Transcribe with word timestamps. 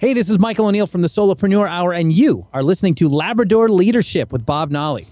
Hey, 0.00 0.14
this 0.14 0.30
is 0.30 0.38
Michael 0.38 0.66
O'Neal 0.66 0.86
from 0.86 1.02
the 1.02 1.08
Solopreneur 1.08 1.68
Hour, 1.68 1.92
and 1.92 2.12
you 2.12 2.46
are 2.52 2.62
listening 2.62 2.94
to 2.94 3.08
Labrador 3.08 3.68
Leadership 3.68 4.30
with 4.30 4.46
Bob 4.46 4.70
Nolly. 4.70 5.08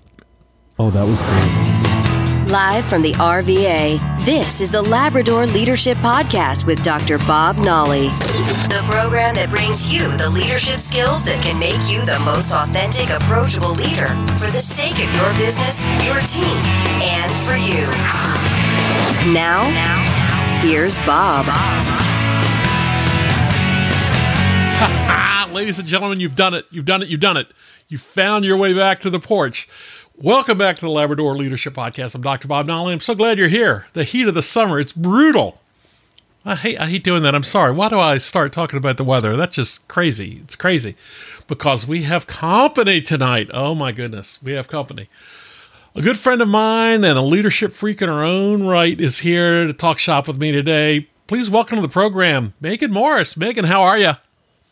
Oh, 0.78 0.90
that 0.90 1.02
was 1.02 1.20
great. 1.20 2.52
Live 2.52 2.84
from 2.84 3.02
the 3.02 3.10
RVA, 3.14 4.24
this 4.24 4.60
is 4.60 4.70
the 4.70 4.80
Labrador 4.80 5.44
Leadership 5.44 5.98
Podcast 5.98 6.66
with 6.66 6.84
Dr. 6.84 7.18
Bob 7.18 7.58
Nolly. 7.58 8.10
The 8.70 8.80
program 8.88 9.34
that 9.34 9.50
brings 9.50 9.92
you 9.92 10.08
the 10.18 10.30
leadership 10.30 10.78
skills 10.78 11.24
that 11.24 11.42
can 11.42 11.58
make 11.58 11.90
you 11.90 12.06
the 12.06 12.20
most 12.20 12.54
authentic, 12.54 13.10
approachable 13.10 13.74
leader 13.74 14.14
for 14.38 14.52
the 14.52 14.60
sake 14.60 15.02
of 15.02 15.12
your 15.18 15.34
business, 15.34 15.82
your 16.06 16.22
team, 16.22 16.54
and 17.02 17.26
for 17.42 17.58
you. 17.58 17.82
Now, 19.34 19.66
now 19.74 20.62
here's 20.62 20.96
Bob. 20.98 22.05
Ladies 25.52 25.78
and 25.78 25.88
gentlemen, 25.88 26.20
you've 26.20 26.36
done 26.36 26.52
it. 26.52 26.66
You've 26.70 26.84
done 26.84 27.02
it. 27.02 27.08
You've 27.08 27.20
done 27.20 27.38
it. 27.38 27.48
You 27.88 27.96
found 27.96 28.44
your 28.44 28.58
way 28.58 28.74
back 28.74 29.00
to 29.00 29.10
the 29.10 29.18
porch. 29.18 29.66
Welcome 30.16 30.58
back 30.58 30.76
to 30.76 30.84
the 30.84 30.90
Labrador 30.90 31.34
Leadership 31.34 31.72
Podcast. 31.72 32.14
I'm 32.14 32.20
Dr. 32.20 32.46
Bob 32.46 32.66
Nolly. 32.66 32.92
I'm 32.92 33.00
so 33.00 33.14
glad 33.14 33.38
you're 33.38 33.48
here. 33.48 33.86
The 33.94 34.04
heat 34.04 34.28
of 34.28 34.34
the 34.34 34.42
summer, 34.42 34.78
it's 34.78 34.92
brutal. 34.92 35.62
I 36.44 36.56
hate 36.56 36.78
I 36.78 36.86
hate 36.86 37.04
doing 37.04 37.22
that. 37.22 37.34
I'm 37.34 37.42
sorry. 37.42 37.72
Why 37.72 37.88
do 37.88 37.98
I 37.98 38.18
start 38.18 38.52
talking 38.52 38.76
about 38.76 38.98
the 38.98 39.04
weather? 39.04 39.34
That's 39.34 39.56
just 39.56 39.88
crazy. 39.88 40.40
It's 40.44 40.56
crazy. 40.56 40.94
Because 41.46 41.86
we 41.86 42.02
have 42.02 42.26
company 42.26 43.00
tonight. 43.00 43.48
Oh 43.54 43.74
my 43.74 43.92
goodness. 43.92 44.42
We 44.42 44.52
have 44.52 44.68
company. 44.68 45.08
A 45.94 46.02
good 46.02 46.18
friend 46.18 46.42
of 46.42 46.48
mine 46.48 47.02
and 47.02 47.18
a 47.18 47.22
leadership 47.22 47.72
freak 47.72 48.02
in 48.02 48.10
her 48.10 48.22
own 48.22 48.64
right 48.64 49.00
is 49.00 49.20
here 49.20 49.66
to 49.66 49.72
talk 49.72 49.98
shop 49.98 50.28
with 50.28 50.38
me 50.38 50.52
today. 50.52 51.08
Please 51.26 51.48
welcome 51.48 51.76
to 51.76 51.82
the 51.82 51.88
program, 51.88 52.52
Megan 52.60 52.92
Morris. 52.92 53.38
Megan, 53.38 53.64
how 53.64 53.82
are 53.82 53.96
you? 53.96 54.12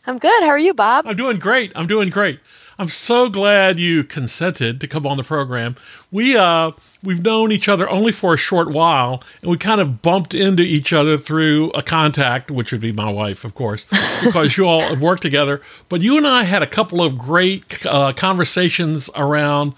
I'm 0.07 0.19
good. 0.19 0.43
How 0.43 0.49
are 0.49 0.57
you, 0.57 0.73
Bob? 0.73 1.07
I'm 1.07 1.15
doing 1.15 1.39
great. 1.39 1.71
I'm 1.75 1.87
doing 1.87 2.09
great. 2.09 2.39
I'm 2.77 2.89
so 2.89 3.29
glad 3.29 3.79
you 3.79 4.03
consented 4.03 4.81
to 4.81 4.87
come 4.87 5.07
on 5.07 5.17
the 5.17 5.23
program. 5.23 5.75
We 6.11 6.35
uh 6.35 6.71
we've 7.01 7.23
known 7.23 7.51
each 7.51 7.69
other 7.69 7.89
only 7.89 8.11
for 8.11 8.33
a 8.33 8.37
short 8.37 8.69
while, 8.69 9.23
and 9.41 9.49
we 9.49 9.57
kind 9.57 9.79
of 9.79 10.01
bumped 10.01 10.33
into 10.33 10.61
each 10.61 10.91
other 10.91 11.17
through 11.17 11.71
a 11.71 11.81
contact, 11.81 12.51
which 12.51 12.71
would 12.71 12.81
be 12.81 12.91
my 12.91 13.09
wife, 13.09 13.45
of 13.45 13.55
course, 13.55 13.85
because 14.23 14.57
you 14.57 14.67
all 14.67 14.81
have 14.81 15.01
worked 15.01 15.21
together. 15.21 15.61
But 15.87 16.01
you 16.01 16.17
and 16.17 16.27
I 16.27 16.43
had 16.43 16.61
a 16.61 16.67
couple 16.67 17.01
of 17.01 17.17
great 17.17 17.85
uh, 17.85 18.13
conversations 18.13 19.09
around 19.15 19.73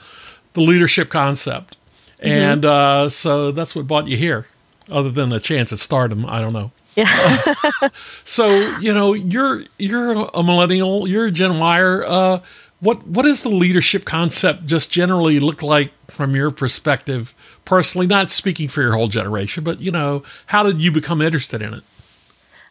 the 0.54 0.62
leadership 0.62 1.10
concept, 1.10 1.78
mm-hmm. 2.18 2.28
and 2.28 2.66
uh, 2.66 3.10
so 3.10 3.52
that's 3.52 3.76
what 3.76 3.88
brought 3.88 4.08
you 4.08 4.18
here. 4.18 4.48
Other 4.90 5.12
than 5.12 5.32
a 5.34 5.40
chance 5.40 5.72
at 5.72 5.80
stardom, 5.80 6.26
I 6.26 6.42
don't 6.42 6.54
know. 6.54 6.72
Yeah. 6.98 7.44
so 8.24 8.78
you 8.80 8.94
know, 8.94 9.14
you're 9.14 9.62
you're 9.78 10.12
a 10.34 10.44
millennial. 10.44 11.08
You're 11.08 11.28
a 11.28 11.32
Gen 11.32 11.54
Yer. 11.54 12.04
Uh, 12.06 12.40
what 12.80 13.06
what 13.08 13.24
does 13.24 13.44
the 13.44 13.50
leadership 13.50 14.04
concept 14.04 14.66
just 14.66 14.92
generally 14.92 15.40
look 15.40 15.62
like 15.62 15.92
from 16.10 16.36
your 16.36 16.52
perspective, 16.52 17.34
personally? 17.66 18.08
Not 18.08 18.32
speaking 18.32 18.68
for 18.68 18.82
your 18.82 18.94
whole 18.94 19.08
generation, 19.08 19.64
but 19.64 19.80
you 19.80 19.92
know, 19.92 20.24
how 20.48 20.64
did 20.64 20.80
you 20.80 20.92
become 20.92 21.22
interested 21.22 21.62
in 21.62 21.76
it? 21.76 21.84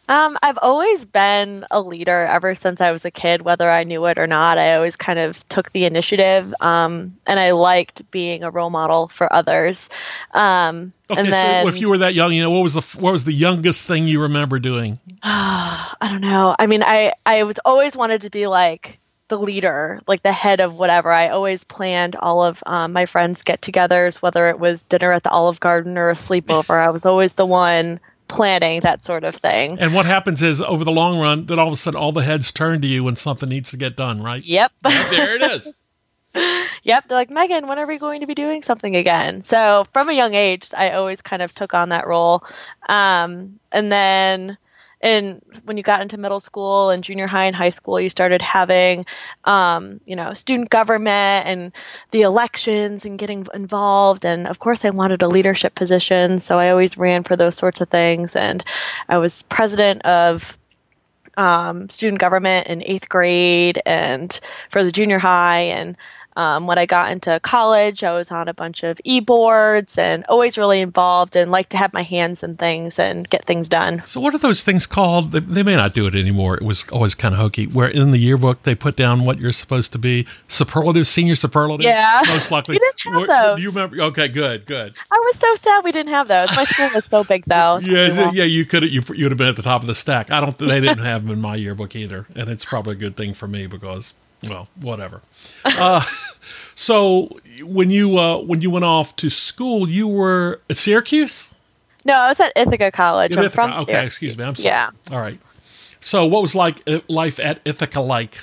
Um, 0.09 0.37
I've 0.41 0.57
always 0.61 1.03
been 1.05 1.65
a 1.69 1.81
leader 1.81 2.25
ever 2.25 2.55
since 2.55 2.79
I 2.79 2.91
was 2.91 3.03
a 3.03 3.11
kid, 3.11 3.41
whether 3.41 3.69
I 3.69 3.83
knew 3.83 4.05
it 4.05 4.17
or 4.17 4.27
not. 4.27 4.57
I 4.57 4.75
always 4.75 4.95
kind 4.95 5.19
of 5.19 5.47
took 5.49 5.71
the 5.73 5.85
initiative, 5.85 6.53
um, 6.61 7.17
and 7.25 7.39
I 7.39 7.51
liked 7.51 8.09
being 8.09 8.43
a 8.43 8.49
role 8.49 8.69
model 8.69 9.09
for 9.09 9.31
others. 9.31 9.89
Um, 10.33 10.93
okay, 11.09 11.21
and 11.21 11.33
then, 11.33 11.65
so 11.65 11.69
if 11.69 11.81
you 11.81 11.89
were 11.89 11.97
that 11.99 12.13
young, 12.13 12.31
you 12.31 12.41
know, 12.41 12.51
what 12.51 12.63
was 12.63 12.73
the 12.73 12.81
what 12.99 13.11
was 13.11 13.25
the 13.25 13.33
youngest 13.33 13.85
thing 13.85 14.07
you 14.07 14.21
remember 14.21 14.59
doing? 14.59 14.99
I 15.23 15.95
don't 16.01 16.21
know. 16.21 16.55
I 16.57 16.67
mean, 16.67 16.83
I 16.83 17.13
I 17.25 17.43
was 17.43 17.57
always 17.65 17.97
wanted 17.97 18.21
to 18.21 18.29
be 18.29 18.47
like 18.47 18.99
the 19.27 19.37
leader, 19.37 19.99
like 20.07 20.23
the 20.23 20.31
head 20.31 20.61
of 20.61 20.77
whatever. 20.77 21.11
I 21.11 21.29
always 21.29 21.63
planned 21.65 22.15
all 22.15 22.43
of 22.43 22.63
um, 22.65 22.93
my 22.93 23.05
friends' 23.05 23.43
get-togethers, 23.43 24.21
whether 24.21 24.47
it 24.47 24.57
was 24.57 24.83
dinner 24.83 25.11
at 25.11 25.23
the 25.23 25.29
Olive 25.29 25.59
Garden 25.59 25.97
or 25.97 26.09
a 26.09 26.15
sleepover. 26.15 26.79
I 26.79 26.91
was 26.91 27.05
always 27.05 27.33
the 27.33 27.45
one 27.45 27.99
planning 28.27 28.81
that 28.81 29.05
sort 29.05 29.23
of 29.23 29.35
thing. 29.35 29.79
And 29.79 29.93
what 29.93 30.05
happens 30.05 30.41
is 30.41 30.61
over 30.61 30.83
the 30.83 30.91
long 30.91 31.19
run, 31.19 31.45
then 31.45 31.59
all 31.59 31.67
of 31.67 31.73
a 31.73 31.77
sudden 31.77 31.99
all 31.99 32.11
the 32.11 32.23
heads 32.23 32.51
turn 32.51 32.81
to 32.81 32.87
you 32.87 33.03
when 33.03 33.15
something 33.15 33.49
needs 33.49 33.71
to 33.71 33.77
get 33.77 33.95
done, 33.95 34.21
right? 34.21 34.43
Yep. 34.43 34.71
there 34.83 35.35
it 35.35 35.43
is. 35.43 35.73
yep. 36.83 37.07
They're 37.07 37.17
like, 37.17 37.29
Megan, 37.29 37.67
when 37.67 37.79
are 37.79 37.87
we 37.87 37.97
going 37.97 38.21
to 38.21 38.27
be 38.27 38.35
doing 38.35 38.61
something 38.61 38.95
again? 38.95 39.41
So 39.41 39.85
from 39.93 40.09
a 40.09 40.13
young 40.13 40.33
age, 40.33 40.69
I 40.75 40.91
always 40.91 41.21
kind 41.21 41.41
of 41.41 41.53
took 41.53 41.73
on 41.73 41.89
that 41.89 42.07
role. 42.07 42.43
Um, 42.89 43.59
and 43.71 43.91
then 43.91 44.57
and 45.01 45.41
when 45.63 45.77
you 45.77 45.83
got 45.83 46.01
into 46.01 46.17
middle 46.17 46.39
school 46.39 46.89
and 46.89 47.03
junior 47.03 47.27
high 47.27 47.45
and 47.45 47.55
high 47.55 47.69
school 47.69 47.99
you 47.99 48.09
started 48.09 48.41
having 48.41 49.05
um, 49.45 49.99
you 50.05 50.15
know 50.15 50.33
student 50.33 50.69
government 50.69 51.47
and 51.47 51.71
the 52.11 52.21
elections 52.21 53.05
and 53.05 53.19
getting 53.19 53.45
involved. 53.53 54.25
And 54.25 54.47
of 54.47 54.59
course 54.59 54.85
i 54.85 54.89
wanted 54.89 55.21
a 55.21 55.27
leadership 55.27 55.75
position 55.75 56.39
so 56.39 56.57
i 56.59 56.69
always 56.69 56.97
ran 56.97 57.23
for 57.23 57.35
those 57.35 57.55
sorts 57.55 57.81
of 57.81 57.89
things. 57.89 58.35
And 58.35 58.63
i 59.07 59.17
was 59.17 59.43
president 59.43 60.03
of 60.05 60.57
um, 61.37 61.87
student 61.89 62.19
government 62.19 62.67
in 62.67 62.83
eighth 62.83 63.07
grade 63.07 63.79
and 63.85 64.37
for 64.69 64.83
the 64.83 64.91
junior 64.91 65.19
high. 65.19 65.61
And 65.61 65.95
um, 66.37 66.67
when 66.67 66.77
I 66.77 66.85
got 66.85 67.11
into 67.11 67.39
college, 67.39 68.03
I 68.03 68.13
was 68.13 68.29
on 68.29 68.47
a 68.47 68.53
bunch 68.53 68.83
of 68.83 69.01
e 69.03 69.19
boards 69.19 69.97
and 69.97 70.23
always 70.29 70.55
really 70.55 70.81
involved 70.81 71.35
and 71.35 71.49
like 71.49 71.69
to 71.69 71.77
have 71.77 71.93
my 71.93 72.03
hands 72.03 72.43
in 72.43 72.57
things 72.57 72.99
and 72.99 73.27
get 73.27 73.43
things 73.45 73.67
done. 73.67 74.03
So, 74.05 74.21
what 74.21 74.35
are 74.35 74.37
those 74.37 74.63
things 74.63 74.85
called? 74.85 75.31
They, 75.31 75.39
they 75.39 75.63
may 75.63 75.75
not 75.75 75.95
do 75.95 76.05
it 76.05 76.13
anymore. 76.13 76.55
It 76.55 76.61
was 76.61 76.87
always 76.89 77.15
kind 77.15 77.33
of 77.33 77.39
hokey. 77.39 77.65
Where 77.65 77.87
in 77.87 78.11
the 78.11 78.19
yearbook 78.19 78.61
they 78.63 78.75
put 78.75 78.95
down 78.95 79.25
what 79.25 79.39
you're 79.39 79.51
supposed 79.51 79.91
to 79.93 79.97
be 79.97 80.27
superlative, 80.47 81.07
senior 81.07 81.35
superlative. 81.35 81.85
Yeah, 81.85 82.21
most 82.27 82.51
likely. 82.51 82.73
we 82.73 82.79
didn't 82.79 83.27
have 83.27 83.27
those. 83.27 83.55
Do 83.57 83.63
you 83.63 83.69
remember? 83.69 83.99
Okay, 84.03 84.27
good, 84.27 84.67
good. 84.67 84.93
I 85.11 85.15
was 85.17 85.39
so 85.39 85.55
sad 85.55 85.83
we 85.83 85.91
didn't 85.91 86.13
have 86.13 86.27
those. 86.27 86.55
My 86.55 86.65
school 86.65 86.89
was 86.93 87.05
so 87.05 87.23
big, 87.23 87.45
though. 87.45 87.77
yeah, 87.81 88.29
yeah. 88.31 88.43
You 88.43 88.63
could 88.63 88.83
you 88.83 89.01
you 89.15 89.25
would 89.25 89.31
have 89.31 89.37
been 89.39 89.47
at 89.47 89.55
the 89.55 89.63
top 89.63 89.81
of 89.81 89.87
the 89.87 89.95
stack. 89.95 90.29
I 90.29 90.39
don't. 90.39 90.55
They 90.55 90.81
didn't 90.81 90.99
have 90.99 91.23
them 91.23 91.33
in 91.33 91.41
my 91.41 91.55
yearbook 91.55 91.95
either, 91.95 92.27
and 92.35 92.47
it's 92.47 92.63
probably 92.63 92.93
a 92.93 92.97
good 92.97 93.17
thing 93.17 93.33
for 93.33 93.47
me 93.47 93.65
because 93.65 94.13
well, 94.49 94.67
whatever. 94.79 95.21
Uh, 95.65 96.03
so 96.75 97.39
when 97.61 97.89
you 97.89 98.17
uh, 98.17 98.37
when 98.37 98.61
you 98.61 98.69
went 98.69 98.85
off 98.85 99.15
to 99.17 99.29
school, 99.29 99.87
you 99.87 100.07
were 100.07 100.61
at 100.69 100.77
Syracuse. 100.77 101.53
No, 102.05 102.13
I 102.13 102.29
was 102.29 102.39
at 102.39 102.53
Ithaca 102.55 102.91
College. 102.91 103.35
I'm 103.35 103.39
Ithaca. 103.43 103.53
from 103.53 103.71
okay, 103.73 103.83
Syracuse. 103.91 104.05
excuse 104.07 104.37
me. 104.37 104.43
I'm 104.45 104.55
sorry. 104.55 104.67
Yeah. 104.67 104.89
All 105.11 105.19
right. 105.19 105.39
So, 105.99 106.25
what 106.25 106.41
was 106.41 106.55
like 106.55 106.81
uh, 106.87 106.99
life 107.07 107.39
at 107.39 107.59
Ithaca 107.65 107.99
like? 107.99 108.39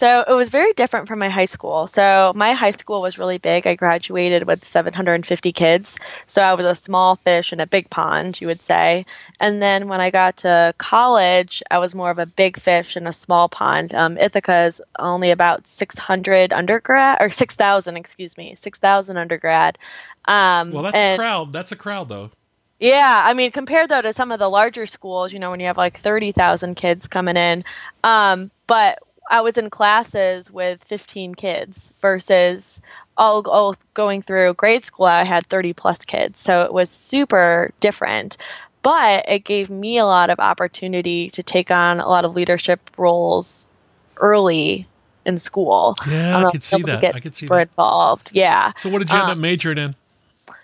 So 0.00 0.24
it 0.26 0.32
was 0.32 0.48
very 0.48 0.72
different 0.72 1.08
from 1.08 1.18
my 1.18 1.28
high 1.28 1.44
school. 1.44 1.86
So 1.86 2.32
my 2.34 2.54
high 2.54 2.70
school 2.70 3.02
was 3.02 3.18
really 3.18 3.36
big. 3.36 3.66
I 3.66 3.74
graduated 3.74 4.46
with 4.46 4.64
750 4.64 5.52
kids. 5.52 5.98
So 6.26 6.40
I 6.40 6.54
was 6.54 6.64
a 6.64 6.74
small 6.74 7.16
fish 7.16 7.52
in 7.52 7.60
a 7.60 7.66
big 7.66 7.90
pond, 7.90 8.40
you 8.40 8.46
would 8.46 8.62
say. 8.62 9.04
And 9.40 9.62
then 9.62 9.88
when 9.88 10.00
I 10.00 10.08
got 10.08 10.38
to 10.38 10.72
college, 10.78 11.62
I 11.70 11.80
was 11.80 11.94
more 11.94 12.10
of 12.10 12.18
a 12.18 12.24
big 12.24 12.58
fish 12.58 12.96
in 12.96 13.06
a 13.06 13.12
small 13.12 13.50
pond. 13.50 13.94
Um, 13.94 14.16
Ithaca 14.16 14.62
is 14.68 14.80
only 14.98 15.32
about 15.32 15.68
600 15.68 16.50
undergrad, 16.50 17.18
or 17.20 17.28
6,000, 17.28 17.96
excuse 17.98 18.38
me, 18.38 18.54
6,000 18.56 19.18
undergrad. 19.18 19.76
Um, 20.24 20.70
well, 20.70 20.84
that's 20.84 20.96
and, 20.96 21.20
a 21.20 21.22
crowd. 21.22 21.52
That's 21.52 21.72
a 21.72 21.76
crowd, 21.76 22.08
though. 22.08 22.30
Yeah, 22.78 23.20
I 23.22 23.34
mean, 23.34 23.50
compared 23.50 23.90
though 23.90 24.00
to 24.00 24.14
some 24.14 24.32
of 24.32 24.38
the 24.38 24.48
larger 24.48 24.86
schools, 24.86 25.34
you 25.34 25.38
know, 25.38 25.50
when 25.50 25.60
you 25.60 25.66
have 25.66 25.76
like 25.76 26.00
30,000 26.00 26.74
kids 26.74 27.06
coming 27.06 27.36
in. 27.36 27.64
Um, 28.02 28.50
but 28.66 29.00
I 29.30 29.40
was 29.40 29.56
in 29.56 29.70
classes 29.70 30.50
with 30.50 30.82
15 30.84 31.36
kids 31.36 31.92
versus 32.02 32.80
all, 33.16 33.48
all 33.48 33.76
going 33.94 34.22
through 34.22 34.54
grade 34.54 34.84
school, 34.84 35.06
I 35.06 35.24
had 35.24 35.46
30 35.46 35.72
plus 35.72 35.98
kids. 35.98 36.40
So 36.40 36.62
it 36.62 36.72
was 36.72 36.90
super 36.90 37.70
different. 37.80 38.36
But 38.82 39.26
it 39.28 39.44
gave 39.44 39.70
me 39.70 39.98
a 39.98 40.06
lot 40.06 40.30
of 40.30 40.40
opportunity 40.40 41.30
to 41.30 41.42
take 41.42 41.70
on 41.70 42.00
a 42.00 42.08
lot 42.08 42.24
of 42.24 42.34
leadership 42.34 42.80
roles 42.96 43.66
early 44.16 44.86
in 45.26 45.38
school. 45.38 45.96
Yeah, 46.08 46.38
um, 46.38 46.46
I 46.46 46.50
could 46.50 46.64
see 46.64 46.82
that. 46.82 47.14
I 47.14 47.20
could 47.20 47.34
see 47.34 47.46
that. 47.46 47.68
Involved. 47.68 48.30
Yeah. 48.32 48.72
So 48.78 48.88
what 48.88 49.00
did 49.00 49.10
you 49.10 49.16
end 49.16 49.24
um, 49.24 49.30
up 49.30 49.38
majoring 49.38 49.78
in? 49.78 49.94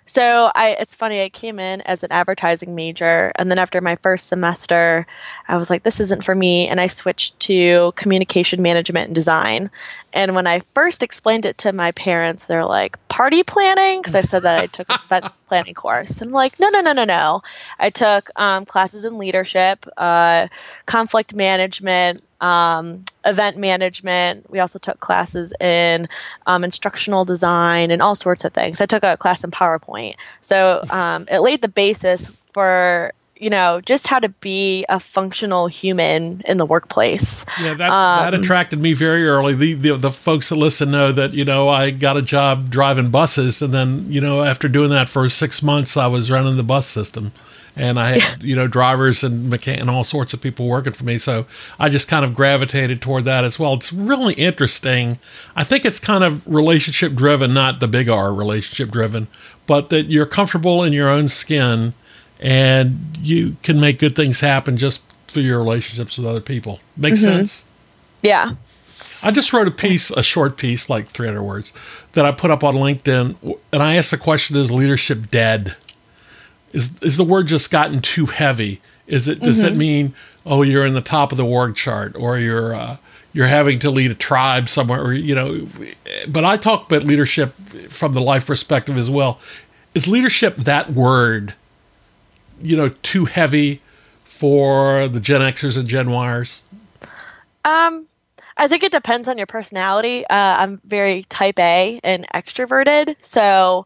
So 0.09 0.51
I 0.55 0.71
it's 0.81 0.95
funny, 0.95 1.23
I 1.23 1.29
came 1.31 1.59
in 1.59 1.81
as 1.83 2.05
an 2.05 2.13
advertising 2.13 2.75
major 2.77 3.33
and 3.35 3.51
then 3.51 3.59
after 3.59 3.81
my 3.81 3.97
first 3.97 4.29
semester, 4.29 5.07
I 5.49 5.57
was 5.57 5.69
like 5.69 5.83
this 5.83 6.01
isn't 6.01 6.23
for 6.25 6.35
me 6.35 6.69
and 6.69 6.81
I 6.81 6.87
switched 6.87 7.41
to 7.41 7.93
communication 7.97 8.63
management 8.63 9.07
and 9.07 9.15
design. 9.15 9.71
And 10.17 10.35
when 10.35 10.47
I 10.47 10.61
first 10.75 11.03
explained 11.03 11.45
it 11.45 11.59
to 11.59 11.73
my 11.73 11.93
parents, 11.93 12.47
they're 12.47 12.65
like, 12.65 12.97
"Party 13.09 13.43
planning?" 13.43 14.01
because 14.01 14.15
I 14.15 14.23
said 14.23 14.43
that 14.43 14.59
I 14.59 14.67
took 14.79 14.89
a 14.89 14.99
event 15.05 15.27
planning 15.47 15.75
course. 15.75 16.23
And 16.23 16.31
I'm 16.31 16.33
like, 16.33 16.59
"No, 16.59 16.71
no, 16.71 16.81
no, 16.81 16.93
no, 16.93 17.05
no. 17.05 17.43
I 17.79 17.91
took 17.91 18.31
um, 18.35 18.65
classes 18.65 19.05
in 19.05 19.19
leadership, 19.19 19.87
uh, 19.99 20.49
conflict 20.87 21.35
management, 21.35 22.25
um, 22.41 23.05
event 23.27 23.59
management. 23.59 24.49
We 24.51 24.61
also 24.61 24.79
took 24.79 25.01
classes 25.01 25.53
in 25.61 26.09
um, 26.47 26.65
instructional 26.65 27.27
design 27.27 27.91
and 27.91 28.01
all 28.01 28.15
sorts 28.15 28.45
of 28.45 28.55
things. 28.55 28.81
I 28.81 28.87
took 28.87 29.05
a 29.05 29.19
class 29.19 29.45
in 29.45 29.51
PowerPoint. 29.51 30.15
So 30.41 30.83
um, 30.89 31.29
it 31.31 31.41
laid 31.41 31.61
the 31.61 31.69
basis 31.69 32.27
for 32.55 33.13
you 33.39 33.51
know, 33.51 33.81
just 33.83 34.07
how 34.07 34.19
to 34.19 34.29
be 34.29 34.85
a 34.89 34.99
functional 34.99 35.67
human 35.67 36.43
in 36.47 36.57
the 36.59 36.67
workplace. 36.67 37.45
Yeah, 37.61 37.75
that 37.75 37.79
that 37.79 38.35
Um, 38.35 38.41
attracted 38.41 38.81
me 38.83 38.93
very 38.95 39.27
early. 39.29 39.55
The, 39.55 39.75
the 39.75 39.97
the 39.97 40.13
folks 40.13 40.49
that 40.49 40.57
listen 40.57 40.91
know 40.91 41.13
that 41.13 41.35
you 41.35 41.45
know 41.45 41.69
I 41.69 41.91
got 41.91 42.17
a 42.17 42.23
job 42.23 42.71
driving 42.71 43.11
buses, 43.11 43.61
and 43.63 43.73
then 43.73 44.07
you 44.09 44.21
know 44.21 44.43
after 44.45 44.69
doing 44.69 44.91
that 44.91 45.09
for 45.09 45.29
six 45.29 45.63
months, 45.63 45.97
I 45.97 46.07
was 46.07 46.31
running 46.31 46.57
the 46.57 46.63
bus 46.63 46.87
system, 46.87 47.33
and 47.77 47.99
I 47.99 48.19
had 48.19 48.43
you 48.43 48.57
know 48.57 48.67
drivers 48.67 49.23
and 49.23 49.53
mechan- 49.53 49.81
and 49.81 49.91
all 49.91 50.05
sorts 50.05 50.33
of 50.35 50.41
people 50.41 50.67
working 50.67 50.93
for 50.93 51.05
me. 51.05 51.19
So 51.19 51.47
I 51.79 51.89
just 51.89 52.09
kind 52.09 52.25
of 52.25 52.35
gravitated 52.35 53.03
toward 53.03 53.25
that 53.25 53.45
as 53.45 53.59
well. 53.59 53.75
It's 53.75 53.93
really 53.93 54.35
interesting. 54.35 55.19
I 55.55 55.65
think 55.65 55.85
it's 55.85 56.01
kind 56.01 56.25
of 56.25 56.47
relationship 56.47 57.15
driven, 57.15 57.53
not 57.53 57.81
the 57.81 57.89
big 57.89 58.09
R 58.09 58.33
relationship 58.33 58.91
driven, 58.91 59.29
but 59.67 59.91
that 59.91 60.07
you're 60.07 60.27
comfortable 60.27 60.83
in 60.83 60.93
your 60.93 61.09
own 61.11 61.29
skin, 61.29 61.93
and 62.41 63.17
you 63.21 63.57
can 63.63 63.81
make 63.81 63.99
good 63.99 64.17
things 64.17 64.41
happen 64.41 64.77
just 64.77 65.03
through 65.29 65.43
your 65.43 65.59
relationships 65.59 66.17
with 66.17 66.27
other 66.27 66.41
people. 66.41 66.81
Makes 66.97 67.21
sense. 67.21 67.65
Yeah. 68.23 68.55
I 69.23 69.31
just 69.31 69.53
wrote 69.53 69.67
a 69.67 69.73
piece, 69.73 70.11
a 70.11 70.23
short 70.23 70.57
piece, 70.57 70.91
like 70.91 71.09
300 71.09 71.43
words, 71.43 71.73
that 72.13 72.25
I 72.25 72.33
put 72.33 72.51
up 72.51 72.63
on 72.63 72.75
LinkedIn, 72.75 73.59
and 73.73 73.83
I 73.83 73.97
asked 73.97 74.11
the 74.11 74.19
question: 74.19 74.57
Is 74.57 74.71
leadership 74.71 75.31
dead? 75.31 75.77
Is 76.73 76.91
is 77.01 77.17
the 77.17 77.25
word 77.25 77.47
just 77.47 77.71
gotten 77.71 78.01
too 78.01 78.27
heavy? 78.27 78.81
Is 79.07 79.29
it 79.29 79.41
does 79.41 79.63
it 79.63 79.77
mean 79.77 80.15
oh 80.45 80.63
you're 80.63 80.85
in 80.85 80.95
the 80.95 81.01
top 81.01 81.33
of 81.33 81.39
the 81.39 81.45
org 81.45 81.77
chart 81.77 82.17
or 82.17 82.39
you're 82.39 82.75
uh, 82.75 82.97
you're 83.33 83.47
having 83.47 83.79
to 83.81 83.91
lead 83.91 84.11
a 84.11 84.15
tribe 84.15 84.69
somewhere 84.69 85.01
or 85.01 85.13
you 85.13 85.35
know? 85.35 85.67
But 86.29 86.45
I 86.45 86.57
talk 86.57 86.87
about 86.87 87.05
leadership 87.05 87.55
from 87.89 88.13
the 88.13 88.21
life 88.21 88.47
perspective 88.47 88.99
as 88.99 89.09
well. 89.09 89.39
Is 89.95 90.09
leadership 90.09 90.57
that 90.57 90.93
word? 90.93 91.55
You 92.61 92.77
know, 92.77 92.89
too 93.03 93.27
heavy 93.27 93.81
for 94.25 95.09
the 95.09 95.21
Gen 95.21 95.41
Xers 95.41 95.77
and 95.77 95.89
Gen 95.89 96.07
Yers? 96.07 96.63
Um, 97.65 98.07
I 98.57 98.69
think 98.69 98.83
it 98.83 98.93
depends 98.93 99.29
on 99.29 99.37
your 99.37 99.47
personality. 99.47 100.27
Uh, 100.27 100.35
I'm 100.35 100.81
very 100.85 101.25
type 101.25 101.59
A 101.59 102.01
and 102.03 102.27
extroverted, 102.35 103.17
so 103.21 103.85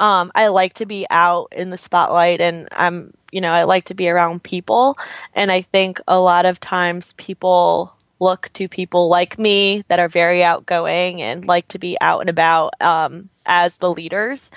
um, 0.00 0.32
I 0.34 0.48
like 0.48 0.74
to 0.74 0.86
be 0.86 1.06
out 1.10 1.52
in 1.52 1.70
the 1.70 1.78
spotlight, 1.78 2.40
and 2.40 2.68
I'm, 2.72 3.14
you 3.30 3.40
know, 3.40 3.52
I 3.52 3.62
like 3.62 3.84
to 3.86 3.94
be 3.94 4.08
around 4.08 4.42
people. 4.42 4.98
And 5.34 5.52
I 5.52 5.62
think 5.62 6.00
a 6.08 6.18
lot 6.18 6.44
of 6.44 6.58
times 6.60 7.14
people 7.16 7.92
look 8.18 8.50
to 8.54 8.68
people 8.68 9.08
like 9.08 9.38
me 9.38 9.84
that 9.88 9.98
are 9.98 10.08
very 10.08 10.44
outgoing 10.44 11.22
and 11.22 11.44
like 11.44 11.66
to 11.68 11.78
be 11.78 11.96
out 12.00 12.20
and 12.20 12.30
about 12.30 12.74
um, 12.80 13.28
as 13.46 13.76
the 13.76 13.92
leaders. 13.92 14.50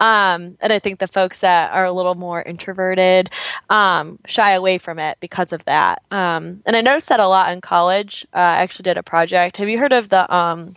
Um, 0.00 0.58
and 0.60 0.72
I 0.72 0.78
think 0.80 0.98
the 0.98 1.06
folks 1.06 1.38
that 1.40 1.72
are 1.72 1.84
a 1.84 1.92
little 1.92 2.14
more 2.14 2.42
introverted 2.42 3.30
um, 3.70 4.18
shy 4.26 4.54
away 4.54 4.78
from 4.78 4.98
it 4.98 5.18
because 5.20 5.52
of 5.52 5.64
that. 5.64 6.02
Um, 6.10 6.62
and 6.66 6.76
I 6.76 6.80
noticed 6.80 7.08
that 7.08 7.20
a 7.20 7.28
lot 7.28 7.52
in 7.52 7.60
college. 7.60 8.26
Uh, 8.34 8.38
I 8.38 8.62
actually 8.62 8.84
did 8.84 8.98
a 8.98 9.02
project. 9.02 9.56
Have 9.58 9.68
you 9.68 9.78
heard 9.78 9.92
of 9.92 10.08
the 10.08 10.34
um, 10.34 10.74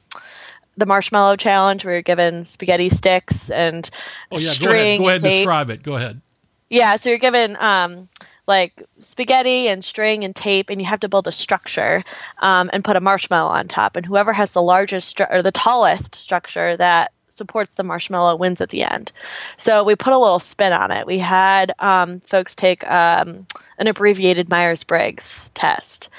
the 0.77 0.85
marshmallow 0.85 1.35
challenge 1.35 1.83
where 1.83 1.95
you're 1.95 2.01
given 2.03 2.45
spaghetti 2.45 2.89
sticks 2.89 3.49
and 3.49 3.89
Oh 4.31 4.37
yeah, 4.37 4.51
string 4.51 4.69
go 4.69 4.73
ahead. 4.73 4.99
Go 4.99 5.07
ahead 5.07 5.23
and 5.23 5.23
describe 5.23 5.69
it. 5.71 5.83
Go 5.83 5.95
ahead. 5.95 6.21
Yeah, 6.69 6.97
so 6.97 7.09
you're 7.09 7.17
given 7.17 7.55
um, 7.57 8.09
like 8.45 8.83
spaghetti 8.99 9.67
and 9.67 9.83
string 9.83 10.23
and 10.23 10.35
tape, 10.35 10.69
and 10.69 10.79
you 10.81 10.87
have 10.87 10.99
to 11.01 11.09
build 11.09 11.27
a 11.27 11.31
structure 11.31 12.03
um, 12.39 12.69
and 12.71 12.83
put 12.83 12.95
a 12.95 13.01
marshmallow 13.01 13.49
on 13.49 13.67
top. 13.67 13.95
And 13.95 14.05
whoever 14.05 14.33
has 14.33 14.51
the 14.51 14.61
largest 14.61 15.17
stru- 15.17 15.31
or 15.31 15.41
the 15.41 15.51
tallest 15.51 16.15
structure 16.15 16.77
that 16.77 17.11
supports 17.37 17.75
the 17.75 17.83
marshmallow 17.83 18.35
wins 18.35 18.61
at 18.61 18.69
the 18.69 18.83
end. 18.83 19.11
So 19.57 19.83
we 19.83 19.95
put 19.95 20.13
a 20.13 20.17
little 20.17 20.39
spin 20.39 20.73
on 20.73 20.91
it. 20.91 21.05
We 21.05 21.19
had 21.19 21.73
um, 21.79 22.19
folks 22.21 22.55
take 22.55 22.85
um, 22.89 23.45
an 23.77 23.87
abbreviated 23.87 24.49
Myers 24.49 24.83
Briggs 24.83 25.51
test. 25.53 26.09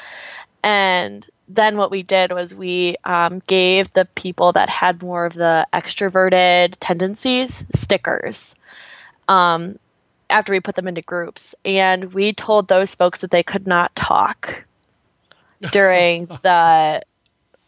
And 0.62 1.26
then 1.48 1.76
what 1.76 1.90
we 1.90 2.02
did 2.02 2.32
was 2.32 2.54
we 2.54 2.96
um, 3.04 3.40
gave 3.46 3.92
the 3.92 4.04
people 4.14 4.52
that 4.52 4.68
had 4.68 5.02
more 5.02 5.24
of 5.24 5.34
the 5.34 5.66
extroverted 5.72 6.74
tendencies 6.80 7.64
stickers 7.74 8.54
um, 9.28 9.78
after 10.30 10.52
we 10.52 10.60
put 10.60 10.74
them 10.74 10.88
into 10.88 11.02
groups. 11.02 11.54
And 11.64 12.12
we 12.12 12.32
told 12.32 12.68
those 12.68 12.94
folks 12.94 13.22
that 13.22 13.30
they 13.30 13.42
could 13.42 13.66
not 13.66 13.94
talk 13.96 14.64
during 15.72 16.26
the 16.26 17.02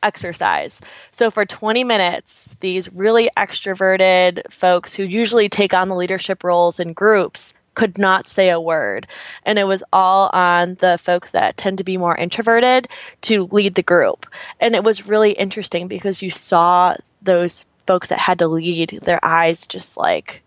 exercise. 0.02 0.80
So 1.12 1.30
for 1.30 1.44
20 1.44 1.84
minutes, 1.84 2.56
these 2.60 2.92
really 2.92 3.30
extroverted 3.36 4.50
folks 4.52 4.94
who 4.94 5.04
usually 5.04 5.48
take 5.48 5.74
on 5.74 5.88
the 5.88 5.94
leadership 5.94 6.44
roles 6.44 6.80
in 6.80 6.92
groups 6.92 7.54
could 7.74 7.98
not 7.98 8.28
say 8.28 8.50
a 8.50 8.60
word. 8.60 9.06
And 9.44 9.58
it 9.58 9.64
was 9.64 9.84
all 9.92 10.28
on 10.32 10.76
the 10.80 10.98
folks 10.98 11.30
that 11.32 11.56
tend 11.56 11.78
to 11.78 11.84
be 11.84 11.96
more 11.96 12.16
introverted 12.16 12.88
to 13.22 13.48
lead 13.50 13.74
the 13.74 13.82
group. 13.82 14.26
And 14.58 14.74
it 14.74 14.84
was 14.84 15.08
really 15.08 15.32
interesting 15.32 15.88
because 15.88 16.20
you 16.20 16.30
saw 16.30 16.96
those 17.22 17.66
folks 17.86 18.08
that 18.08 18.18
had 18.18 18.40
to 18.40 18.48
lead, 18.48 18.98
their 19.02 19.24
eyes 19.24 19.66
just 19.66 19.96
like 19.96 20.42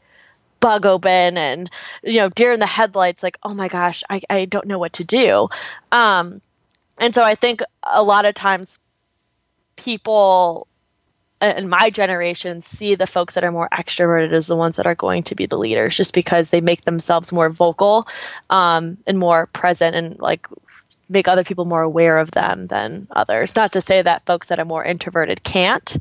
bug 0.59 0.85
open 0.85 1.37
and 1.37 1.69
you 2.03 2.21
know 2.21 2.29
deer 2.29 2.53
in 2.53 2.59
the 2.61 2.65
headlights 2.65 3.21
like 3.21 3.37
oh 3.43 3.53
my 3.53 3.67
gosh 3.67 4.01
i, 4.09 4.21
I 4.29 4.45
don't 4.45 4.65
know 4.65 4.79
what 4.79 4.93
to 4.93 5.03
do 5.03 5.49
um, 5.91 6.39
and 6.97 7.13
so 7.13 7.21
i 7.21 7.35
think 7.35 7.61
a 7.83 8.01
lot 8.01 8.23
of 8.23 8.33
times 8.33 8.79
people 9.75 10.67
in 11.41 11.67
my 11.67 11.89
generation 11.89 12.61
see 12.61 12.95
the 12.95 13.07
folks 13.07 13.33
that 13.33 13.43
are 13.43 13.51
more 13.51 13.67
extroverted 13.73 14.31
as 14.31 14.47
the 14.47 14.55
ones 14.55 14.77
that 14.77 14.87
are 14.87 14.95
going 14.95 15.23
to 15.23 15.35
be 15.35 15.45
the 15.45 15.57
leaders 15.57 15.97
just 15.97 16.13
because 16.13 16.49
they 16.49 16.61
make 16.61 16.85
themselves 16.85 17.31
more 17.31 17.49
vocal 17.49 18.07
um, 18.49 18.97
and 19.05 19.19
more 19.19 19.47
present 19.47 19.95
and 19.95 20.17
like 20.19 20.47
make 21.09 21.27
other 21.27 21.43
people 21.43 21.65
more 21.65 21.81
aware 21.81 22.17
of 22.17 22.31
them 22.31 22.67
than 22.67 23.07
others 23.11 23.55
not 23.55 23.73
to 23.73 23.81
say 23.81 24.01
that 24.01 24.25
folks 24.25 24.47
that 24.47 24.59
are 24.59 24.65
more 24.65 24.85
introverted 24.85 25.43
can't 25.43 25.97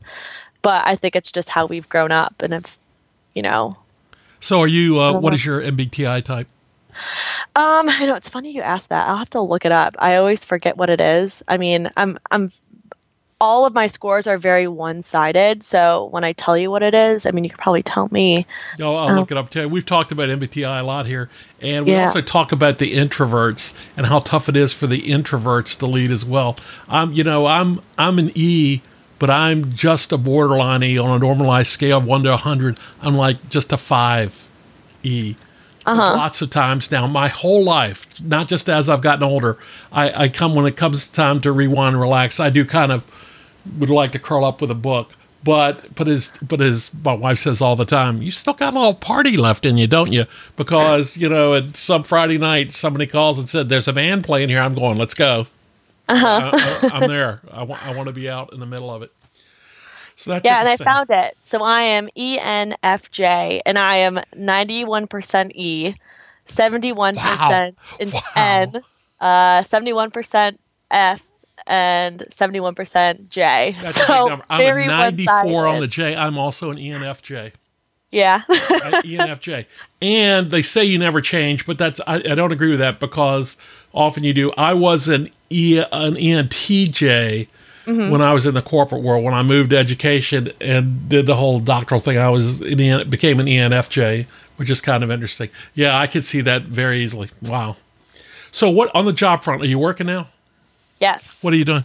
but 0.62 0.86
i 0.86 0.94
think 0.94 1.16
it's 1.16 1.32
just 1.32 1.48
how 1.48 1.66
we've 1.66 1.88
grown 1.88 2.12
up 2.12 2.40
and 2.40 2.54
it's 2.54 2.78
you 3.34 3.42
know 3.42 3.76
So, 4.40 4.60
are 4.60 4.66
you? 4.69 4.98
Uh, 5.00 5.20
what 5.20 5.34
is 5.34 5.44
your 5.44 5.60
MBTI 5.60 6.24
type? 6.24 6.48
Um, 7.54 7.88
I 7.88 8.06
know 8.06 8.14
it's 8.16 8.28
funny 8.28 8.50
you 8.50 8.60
asked 8.62 8.88
that. 8.88 9.08
I'll 9.08 9.16
have 9.16 9.30
to 9.30 9.40
look 9.40 9.64
it 9.64 9.72
up. 9.72 9.94
I 9.98 10.16
always 10.16 10.44
forget 10.44 10.76
what 10.76 10.90
it 10.90 11.00
is. 11.00 11.42
I 11.46 11.56
mean, 11.58 11.90
I'm 11.96 12.19
I'm 12.30 12.50
all 13.42 13.66
of 13.66 13.74
my 13.74 13.88
scores 13.88 14.28
are 14.28 14.38
very 14.38 14.68
one-sided. 14.68 15.64
So 15.64 16.06
when 16.12 16.22
I 16.22 16.32
tell 16.32 16.56
you 16.56 16.70
what 16.70 16.84
it 16.84 16.94
is, 16.94 17.26
I 17.26 17.32
mean 17.32 17.42
you 17.42 17.50
could 17.50 17.58
probably 17.58 17.82
tell 17.82 18.08
me. 18.12 18.46
Oh, 18.80 18.94
I'll 18.94 19.16
look 19.16 19.32
oh. 19.32 19.34
it 19.34 19.38
up 19.38 19.50
too. 19.50 19.68
We've 19.68 19.84
talked 19.84 20.12
about 20.12 20.28
MBTI 20.28 20.80
a 20.80 20.84
lot 20.84 21.06
here, 21.06 21.28
and 21.60 21.84
we 21.84 21.90
Yeah. 21.90 22.06
also 22.06 22.20
talk 22.20 22.52
about 22.52 22.78
the 22.78 22.94
introverts 22.94 23.74
and 23.96 24.06
how 24.06 24.20
tough 24.20 24.48
it 24.48 24.56
is 24.56 24.72
for 24.72 24.86
the 24.86 25.02
introverts 25.02 25.76
to 25.80 25.86
lead 25.86 26.12
as 26.12 26.24
well. 26.24 26.56
I'm, 26.88 27.12
you 27.12 27.24
know, 27.24 27.46
I'm 27.46 27.80
I'm 27.98 28.20
an 28.20 28.30
E, 28.36 28.81
but 29.19 29.28
I'm 29.28 29.72
just 29.72 30.12
a 30.12 30.17
borderline 30.17 30.84
E 30.84 30.96
on 30.96 31.10
a 31.10 31.19
normalized 31.19 31.72
scale 31.72 31.98
of 31.98 32.06
one 32.06 32.22
to 32.22 32.36
hundred. 32.36 32.78
I'm 33.02 33.17
like 33.17 33.50
just 33.50 33.72
a 33.72 33.76
five 33.76 34.46
E. 35.02 35.34
There's 35.84 35.98
uh-huh. 35.98 36.14
Lots 36.14 36.43
of 36.43 36.50
times 36.50 36.93
now, 36.93 37.08
my 37.08 37.26
whole 37.26 37.64
life, 37.64 38.06
not 38.22 38.46
just 38.46 38.69
as 38.69 38.88
I've 38.88 39.00
gotten 39.00 39.24
older, 39.24 39.58
I, 39.90 40.24
I 40.24 40.28
come 40.28 40.55
when 40.55 40.64
it 40.64 40.76
comes 40.76 41.08
time 41.08 41.40
to 41.40 41.50
rewind, 41.50 41.94
and 41.94 42.00
relax. 42.00 42.38
I 42.38 42.50
do 42.50 42.64
kind 42.64 42.93
of 42.93 43.05
would 43.78 43.90
like 43.90 44.12
to 44.12 44.19
curl 44.19 44.44
up 44.44 44.60
with 44.60 44.70
a 44.70 44.76
book. 44.76 45.12
But 45.44 45.92
but 45.96 46.06
as 46.06 46.31
but 46.40 46.60
as 46.60 46.90
my 47.04 47.14
wife 47.14 47.38
says 47.38 47.60
all 47.60 47.74
the 47.74 47.84
time, 47.84 48.22
you 48.22 48.31
still 48.31 48.54
got 48.54 48.74
a 48.74 48.78
little 48.78 48.94
party 48.94 49.36
left 49.36 49.66
in 49.66 49.76
you, 49.76 49.88
don't 49.88 50.12
you? 50.12 50.24
Because 50.56 51.16
you 51.16 51.28
know, 51.28 51.54
at 51.54 51.76
some 51.76 52.04
Friday 52.04 52.38
night, 52.38 52.72
somebody 52.72 53.06
calls 53.06 53.38
and 53.40 53.48
said, 53.48 53.69
"There's 53.69 53.88
a 53.88 53.92
band 53.92 54.24
playing 54.24 54.50
here." 54.50 54.60
I'm 54.60 54.74
going, 54.74 54.98
"Let's 54.98 55.14
go." 55.14 55.46
I, 56.08 56.90
am 56.92 57.08
there. 57.08 57.40
I 57.50 57.62
want 57.64 57.84
I 57.84 57.92
want 57.94 58.06
to 58.06 58.12
be 58.12 58.28
out 58.28 58.52
in 58.52 58.60
the 58.60 58.66
middle 58.66 58.90
of 58.90 59.02
it. 59.02 59.12
So 60.16 60.31
that's 60.31 60.44
Yeah, 60.44 60.60
and 60.60 60.69
I 60.69 60.76
found 60.76 61.10
it. 61.10 61.36
So 61.42 61.62
I 61.62 61.82
am 61.82 62.08
E 62.14 62.38
ENFJ 62.38 63.62
and 63.66 63.78
I 63.78 63.96
am 63.96 64.20
91% 64.36 65.52
E, 65.54 65.94
71% 66.46 67.74
in 67.98 68.10
Wow. 68.10 68.20
N, 68.36 68.82
uh 69.20 69.62
71% 69.62 70.58
F 70.90 71.22
and 71.66 72.24
71% 72.31 73.28
J. 73.28 73.76
That's 73.81 74.00
a 74.00 74.06
so 74.06 74.24
big 74.24 74.31
number. 74.31 74.44
I'm 74.50 74.60
very 74.60 74.84
a 74.84 74.88
94 74.88 75.66
on 75.66 75.81
the 75.81 75.86
J. 75.86 76.14
I'm 76.14 76.38
also 76.38 76.70
an 76.70 76.76
ENFJ. 76.76 77.52
Yeah. 78.10 78.42
ENFJ. 78.48 79.66
And 80.00 80.50
they 80.50 80.62
say 80.62 80.84
you 80.84 80.98
never 80.98 81.20
change, 81.20 81.66
but 81.66 81.78
that's 81.78 82.00
I, 82.06 82.16
I 82.16 82.34
don't 82.34 82.52
agree 82.52 82.70
with 82.70 82.78
that 82.81 83.00
because 83.00 83.56
often 83.92 84.22
you 84.22 84.34
do. 84.34 84.52
I 84.52 84.74
was 84.74 85.08
an 85.08 85.31
E 85.50 85.78
an 85.78 86.14
ENTJ 86.14 87.48
mm-hmm. 87.86 88.10
when 88.10 88.20
I 88.20 88.32
was 88.34 88.46
in 88.46 88.54
the 88.54 88.62
corporate 88.62 89.02
world. 89.02 89.24
When 89.24 89.34
I 89.34 89.42
moved 89.42 89.70
to 89.70 89.78
education 89.78 90.52
and 90.60 91.08
did 91.08 91.26
the 91.26 91.36
whole 91.36 91.58
doctoral 91.58 92.00
thing, 92.00 92.19
I 92.19 92.28
was 92.28 92.60
an 92.60 93.08
became 93.08 93.40
an 93.40 93.46
ENFJ, 93.46 94.26
which 94.56 94.70
is 94.70 94.81
kind 94.81 95.02
of 95.02 95.10
interesting. 95.10 95.48
Yeah, 95.74 95.98
I 95.98 96.06
could 96.06 96.24
see 96.24 96.42
that 96.42 96.62
very 96.62 97.02
easily. 97.02 97.31
Wow. 97.40 97.76
So 98.50 98.69
what 98.69 98.94
on 98.94 99.06
the 99.06 99.12
job 99.14 99.42
front 99.42 99.62
are 99.62 99.66
you 99.66 99.78
working 99.78 100.06
now? 100.06 100.28
Yes. 101.02 101.36
What 101.42 101.52
are 101.52 101.56
you 101.56 101.64
doing? 101.64 101.84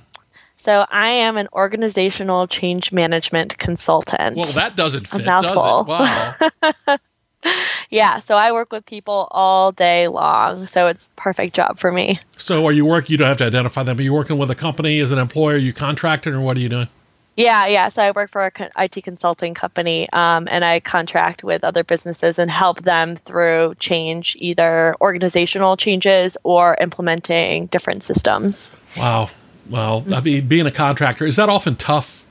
So 0.58 0.86
I 0.90 1.10
am 1.10 1.38
an 1.38 1.48
organizational 1.54 2.48
change 2.48 2.92
management 2.92 3.58
consultant. 3.58 4.38
Well, 4.38 4.46
that 4.54 4.76
doesn't 4.76 5.08
fit, 5.08 5.26
does 5.26 5.26
mouthful. 5.26 5.82
it? 5.82 5.88
Wow. 5.88 6.98
yeah, 7.90 8.20
so 8.20 8.36
I 8.36 8.52
work 8.52 8.72
with 8.72 8.86
people 8.86 9.28
all 9.32 9.72
day 9.72 10.08
long, 10.08 10.68
so 10.68 10.88
it's 10.88 11.10
perfect 11.16 11.56
job 11.56 11.80
for 11.80 11.92
me. 11.92 12.20
So 12.38 12.66
are 12.66 12.72
you 12.72 12.86
work? 12.86 13.10
You 13.10 13.18
don't 13.18 13.28
have 13.28 13.38
to 13.38 13.46
identify 13.46 13.84
them. 13.84 13.98
Are 13.98 14.02
you 14.02 14.14
working 14.14 14.38
with 14.38 14.52
a 14.52 14.56
company 14.56 15.00
as 15.00 15.12
an 15.12 15.20
employer? 15.20 15.56
Are 15.56 15.58
you 15.58 15.74
contracted, 15.74 16.34
or 16.34 16.42
what 16.42 16.58
are 16.58 16.62
you 16.62 16.70
doing? 16.70 16.90
Yeah, 17.38 17.68
yeah. 17.68 17.90
So 17.90 18.02
I 18.02 18.12
work 18.12 18.32
for 18.32 18.46
a 18.48 18.52
co- 18.52 18.70
IT 18.78 19.04
consulting 19.04 19.54
company, 19.54 20.10
um, 20.12 20.48
and 20.50 20.66
I 20.66 20.80
contract 20.80 21.44
with 21.44 21.64
other 21.64 21.84
businesses 21.84 22.40
and 22.40 22.50
help 22.50 22.82
them 22.82 23.16
through 23.16 23.76
change, 23.80 24.36
either 24.40 24.96
organizational 25.00 25.78
changes 25.78 26.36
or 26.44 26.76
implementing 26.82 27.68
different 27.68 28.04
systems. 28.04 28.72
Wow. 28.98 29.30
Well, 29.70 30.04
I 30.12 30.22
mean, 30.22 30.48
being 30.48 30.66
a 30.66 30.72
contractor 30.72 31.26
is 31.26 31.36
that 31.36 31.48
often 31.48 31.76
tough? 31.76 32.26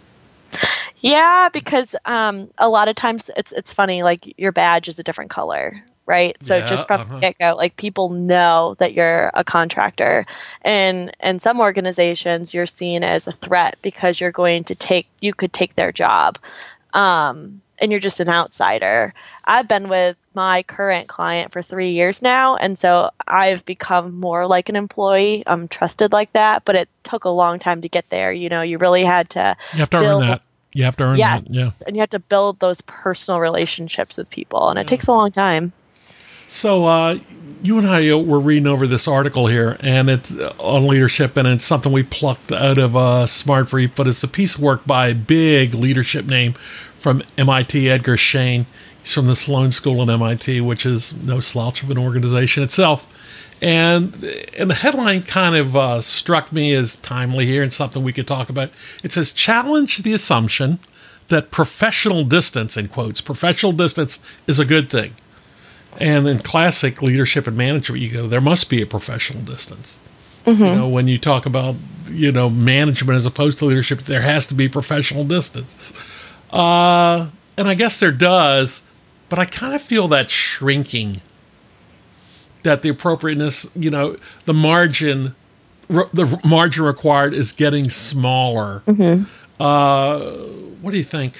Yeah, 0.98 1.50
because 1.52 1.94
um, 2.04 2.50
a 2.58 2.68
lot 2.68 2.88
of 2.88 2.96
times 2.96 3.30
it's 3.36 3.52
it's 3.52 3.72
funny. 3.72 4.02
Like 4.02 4.34
your 4.38 4.50
badge 4.50 4.88
is 4.88 4.98
a 4.98 5.04
different 5.04 5.30
color, 5.30 5.84
right? 6.06 6.36
So 6.40 6.56
Yeah, 6.56 6.66
just 6.66 6.86
from 6.86 7.00
uh-huh. 7.02 7.14
the 7.14 7.20
get 7.20 7.38
go, 7.38 7.54
like 7.56 7.76
people 7.76 8.10
know 8.10 8.76
that 8.78 8.94
you're 8.94 9.30
a 9.34 9.44
contractor, 9.44 10.25
and 10.62 11.14
and 11.20 11.42
some 11.42 11.60
organizations 11.60 12.54
you're 12.54 12.66
seen 12.66 13.04
as 13.04 13.26
a 13.26 13.32
threat 13.32 13.76
because 13.82 14.20
you're 14.20 14.32
going 14.32 14.64
to 14.64 14.75
take 14.75 15.08
you 15.20 15.34
could 15.34 15.52
take 15.52 15.75
their 15.75 15.92
job, 15.92 16.38
um, 16.94 17.60
and 17.78 17.90
you're 17.90 18.00
just 18.00 18.20
an 18.20 18.28
outsider. 18.28 19.12
I've 19.44 19.68
been 19.68 19.88
with 19.88 20.16
my 20.34 20.62
current 20.62 21.08
client 21.08 21.52
for 21.52 21.62
three 21.62 21.92
years 21.92 22.22
now, 22.22 22.56
and 22.56 22.78
so 22.78 23.10
I've 23.26 23.66
become 23.66 24.18
more 24.18 24.46
like 24.46 24.68
an 24.68 24.76
employee. 24.76 25.42
I'm 25.46 25.68
trusted 25.68 26.12
like 26.12 26.32
that, 26.32 26.64
but 26.64 26.76
it 26.76 26.88
took 27.02 27.25
a 27.25 27.30
long 27.30 27.58
time 27.58 27.82
to 27.82 27.88
get 27.88 28.08
there. 28.10 28.32
You 28.32 28.48
know, 28.48 28.62
you 28.62 28.78
really 28.78 29.04
had 29.04 29.30
to 29.30 29.56
You 29.72 29.80
have 29.80 29.90
to 29.90 29.98
earn 29.98 30.20
that. 30.20 30.42
You 30.72 30.84
have 30.84 30.96
to 30.98 31.04
earn 31.04 31.16
yes 31.16 31.48
that. 31.48 31.54
Yeah. 31.54 31.70
and 31.86 31.96
you 31.96 32.00
have 32.00 32.10
to 32.10 32.18
build 32.18 32.60
those 32.60 32.82
personal 32.82 33.40
relationships 33.40 34.18
with 34.18 34.28
people 34.28 34.68
and 34.68 34.78
it 34.78 34.86
takes 34.86 35.06
a 35.06 35.12
long 35.12 35.32
time 35.32 35.72
So 36.48 36.86
uh, 36.86 37.18
you 37.62 37.78
and 37.78 37.86
I 37.86 38.08
uh, 38.08 38.18
were 38.18 38.38
reading 38.38 38.66
over 38.66 38.86
this 38.86 39.08
article 39.08 39.46
here, 39.48 39.76
and 39.80 40.08
it's 40.08 40.32
uh, 40.32 40.54
on 40.58 40.86
leadership, 40.86 41.36
and 41.36 41.48
it's 41.48 41.64
something 41.64 41.92
we 41.92 42.02
plucked 42.02 42.52
out 42.52 42.78
of 42.78 42.96
uh, 42.96 43.26
Smart 43.26 43.70
Brief, 43.70 43.94
but 43.96 44.06
it's 44.06 44.22
a 44.22 44.28
piece 44.28 44.54
of 44.54 44.62
work 44.62 44.86
by 44.86 45.08
a 45.08 45.14
big 45.14 45.74
leadership 45.74 46.26
name 46.26 46.52
from 46.96 47.22
MIT, 47.36 47.90
Edgar 47.90 48.16
Schein. 48.16 48.66
He's 49.00 49.12
from 49.12 49.26
the 49.26 49.36
Sloan 49.36 49.72
School 49.72 50.02
at 50.02 50.08
MIT, 50.08 50.60
which 50.60 50.86
is 50.86 51.14
no 51.14 51.40
slouch 51.40 51.82
of 51.82 51.90
an 51.90 51.98
organization 51.98 52.62
itself. 52.62 53.12
And 53.62 54.22
and 54.56 54.68
the 54.68 54.74
headline 54.74 55.22
kind 55.22 55.56
of 55.56 55.76
uh, 55.76 56.00
struck 56.02 56.52
me 56.52 56.74
as 56.74 56.96
timely 56.96 57.46
here 57.46 57.62
and 57.62 57.72
something 57.72 58.02
we 58.02 58.12
could 58.12 58.28
talk 58.28 58.50
about. 58.50 58.70
It 59.02 59.12
says 59.12 59.32
challenge 59.32 59.98
the 59.98 60.12
assumption 60.12 60.78
that 61.28 61.50
professional 61.50 62.24
distance 62.24 62.76
in 62.76 62.88
quotes 62.88 63.20
professional 63.20 63.72
distance 63.72 64.18
is 64.46 64.58
a 64.58 64.64
good 64.64 64.90
thing. 64.90 65.14
And 65.98 66.28
in 66.28 66.38
classic 66.40 67.00
leadership 67.02 67.46
and 67.46 67.56
management, 67.56 68.02
you 68.02 68.10
go, 68.10 68.26
there 68.28 68.40
must 68.40 68.68
be 68.68 68.82
a 68.82 68.86
professional 68.86 69.42
distance. 69.42 69.98
You 70.46 70.76
know, 70.76 70.88
when 70.88 71.08
you 71.08 71.18
talk 71.18 71.44
about, 71.46 71.74
you 72.08 72.30
know, 72.30 72.48
management 72.48 73.16
as 73.16 73.26
opposed 73.26 73.58
to 73.58 73.64
leadership, 73.64 74.00
there 74.00 74.20
has 74.20 74.46
to 74.46 74.54
be 74.54 74.68
professional 74.68 75.24
distance. 75.24 75.74
Uh, 76.52 77.30
and 77.56 77.66
I 77.68 77.74
guess 77.74 77.98
there 77.98 78.12
does, 78.12 78.82
but 79.28 79.38
I 79.40 79.44
kind 79.44 79.74
of 79.74 79.82
feel 79.82 80.06
that 80.08 80.30
shrinking. 80.30 81.20
That 82.62 82.82
the 82.82 82.88
appropriateness, 82.90 83.68
you 83.74 83.90
know, 83.90 84.16
the 84.44 84.54
margin, 84.54 85.34
r- 85.92 86.08
the 86.12 86.40
margin 86.44 86.84
required 86.84 87.34
is 87.34 87.52
getting 87.52 87.90
smaller. 87.90 88.82
Uh, 89.58 90.20
what 90.80 90.90
do 90.92 90.98
you 90.98 91.04
think? 91.04 91.38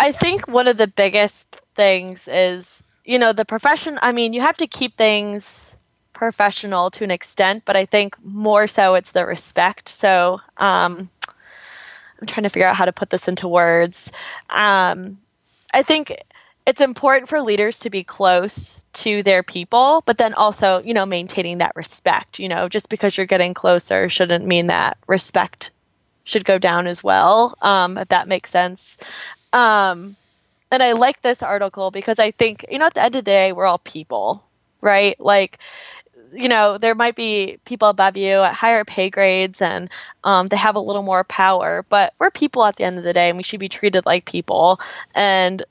i 0.00 0.12
think 0.12 0.46
one 0.46 0.68
of 0.68 0.76
the 0.76 0.86
biggest 0.86 1.46
things 1.74 2.28
is 2.28 2.77
you 3.08 3.18
know 3.18 3.32
the 3.32 3.44
profession 3.44 3.98
i 4.02 4.12
mean 4.12 4.32
you 4.32 4.40
have 4.40 4.56
to 4.56 4.66
keep 4.66 4.96
things 4.96 5.74
professional 6.12 6.90
to 6.90 7.04
an 7.04 7.10
extent 7.10 7.62
but 7.64 7.76
i 7.76 7.86
think 7.86 8.14
more 8.22 8.68
so 8.68 8.94
it's 8.94 9.12
the 9.12 9.24
respect 9.24 9.88
so 9.88 10.40
um 10.58 11.08
i'm 12.20 12.26
trying 12.26 12.42
to 12.42 12.50
figure 12.50 12.66
out 12.68 12.76
how 12.76 12.84
to 12.84 12.92
put 12.92 13.08
this 13.08 13.26
into 13.26 13.48
words 13.48 14.10
um 14.50 15.18
i 15.72 15.82
think 15.82 16.14
it's 16.66 16.82
important 16.82 17.30
for 17.30 17.40
leaders 17.40 17.78
to 17.78 17.88
be 17.88 18.04
close 18.04 18.78
to 18.92 19.22
their 19.22 19.42
people, 19.42 20.02
but 20.04 20.18
then 20.18 20.34
also, 20.34 20.82
you 20.82 20.92
know, 20.92 21.06
maintaining 21.06 21.58
that 21.58 21.74
respect. 21.76 22.38
You 22.38 22.50
know, 22.50 22.68
just 22.68 22.90
because 22.90 23.16
you're 23.16 23.24
getting 23.24 23.54
closer 23.54 24.10
shouldn't 24.10 24.44
mean 24.44 24.66
that 24.66 24.98
respect 25.06 25.70
should 26.24 26.44
go 26.44 26.58
down 26.58 26.86
as 26.86 27.02
well, 27.02 27.56
um, 27.62 27.96
if 27.96 28.08
that 28.08 28.28
makes 28.28 28.50
sense. 28.50 28.98
Um, 29.50 30.14
and 30.70 30.82
I 30.82 30.92
like 30.92 31.22
this 31.22 31.42
article 31.42 31.90
because 31.90 32.18
I 32.18 32.30
think, 32.32 32.64
you 32.70 32.78
know, 32.78 32.86
at 32.86 32.94
the 32.94 33.02
end 33.02 33.16
of 33.16 33.24
the 33.24 33.30
day, 33.30 33.52
we're 33.52 33.66
all 33.66 33.78
people, 33.78 34.44
right? 34.80 35.18
Like, 35.20 35.58
you 36.32 36.48
know, 36.48 36.78
there 36.78 36.94
might 36.94 37.16
be 37.16 37.58
people 37.64 37.88
above 37.88 38.16
you 38.16 38.42
at 38.42 38.54
higher 38.54 38.84
pay 38.84 39.08
grades 39.10 39.62
and 39.62 39.88
um, 40.24 40.48
they 40.48 40.56
have 40.56 40.76
a 40.76 40.80
little 40.80 41.02
more 41.02 41.24
power, 41.24 41.84
but 41.88 42.14
we're 42.18 42.30
people 42.30 42.64
at 42.64 42.76
the 42.76 42.84
end 42.84 42.98
of 42.98 43.04
the 43.04 43.12
day 43.14 43.28
and 43.28 43.36
we 43.38 43.42
should 43.42 43.60
be 43.60 43.68
treated 43.68 44.04
like 44.06 44.24
people. 44.26 44.80
And 45.14 45.64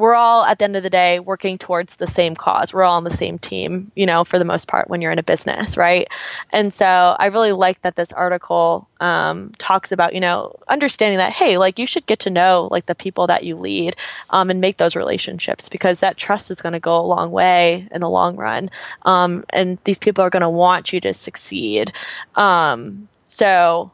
we're 0.00 0.14
all 0.14 0.44
at 0.44 0.58
the 0.58 0.64
end 0.64 0.76
of 0.76 0.82
the 0.82 0.90
day 0.90 1.20
working 1.20 1.58
towards 1.58 1.96
the 1.96 2.06
same 2.06 2.34
cause. 2.34 2.72
We're 2.72 2.82
all 2.82 2.96
on 2.96 3.04
the 3.04 3.10
same 3.10 3.38
team, 3.38 3.92
you 3.94 4.06
know, 4.06 4.24
for 4.24 4.38
the 4.38 4.44
most 4.44 4.66
part 4.66 4.88
when 4.90 5.00
you're 5.00 5.12
in 5.12 5.18
a 5.18 5.22
business, 5.22 5.76
right? 5.76 6.08
And 6.50 6.74
so 6.74 6.84
I 7.18 7.26
really 7.26 7.52
like 7.52 7.80
that 7.82 7.94
this 7.96 8.10
article 8.12 8.88
um, 9.00 9.52
talks 9.58 9.92
about, 9.92 10.14
you 10.14 10.20
know, 10.20 10.56
understanding 10.68 11.18
that 11.18 11.32
hey, 11.32 11.58
like 11.58 11.78
you 11.78 11.86
should 11.86 12.06
get 12.06 12.20
to 12.20 12.30
know 12.30 12.68
like 12.70 12.86
the 12.86 12.94
people 12.94 13.26
that 13.28 13.44
you 13.44 13.56
lead 13.56 13.94
um, 14.30 14.50
and 14.50 14.60
make 14.60 14.78
those 14.78 14.96
relationships 14.96 15.68
because 15.68 16.00
that 16.00 16.16
trust 16.16 16.50
is 16.50 16.60
going 16.60 16.72
to 16.72 16.80
go 16.80 16.98
a 16.98 17.06
long 17.06 17.30
way 17.30 17.86
in 17.92 18.00
the 18.00 18.10
long 18.10 18.36
run, 18.36 18.70
um, 19.02 19.44
and 19.50 19.78
these 19.84 19.98
people 19.98 20.24
are 20.24 20.30
going 20.30 20.40
to 20.42 20.48
want 20.48 20.92
you 20.92 21.00
to 21.00 21.14
succeed. 21.14 21.92
Um, 22.34 23.08
so 23.26 23.92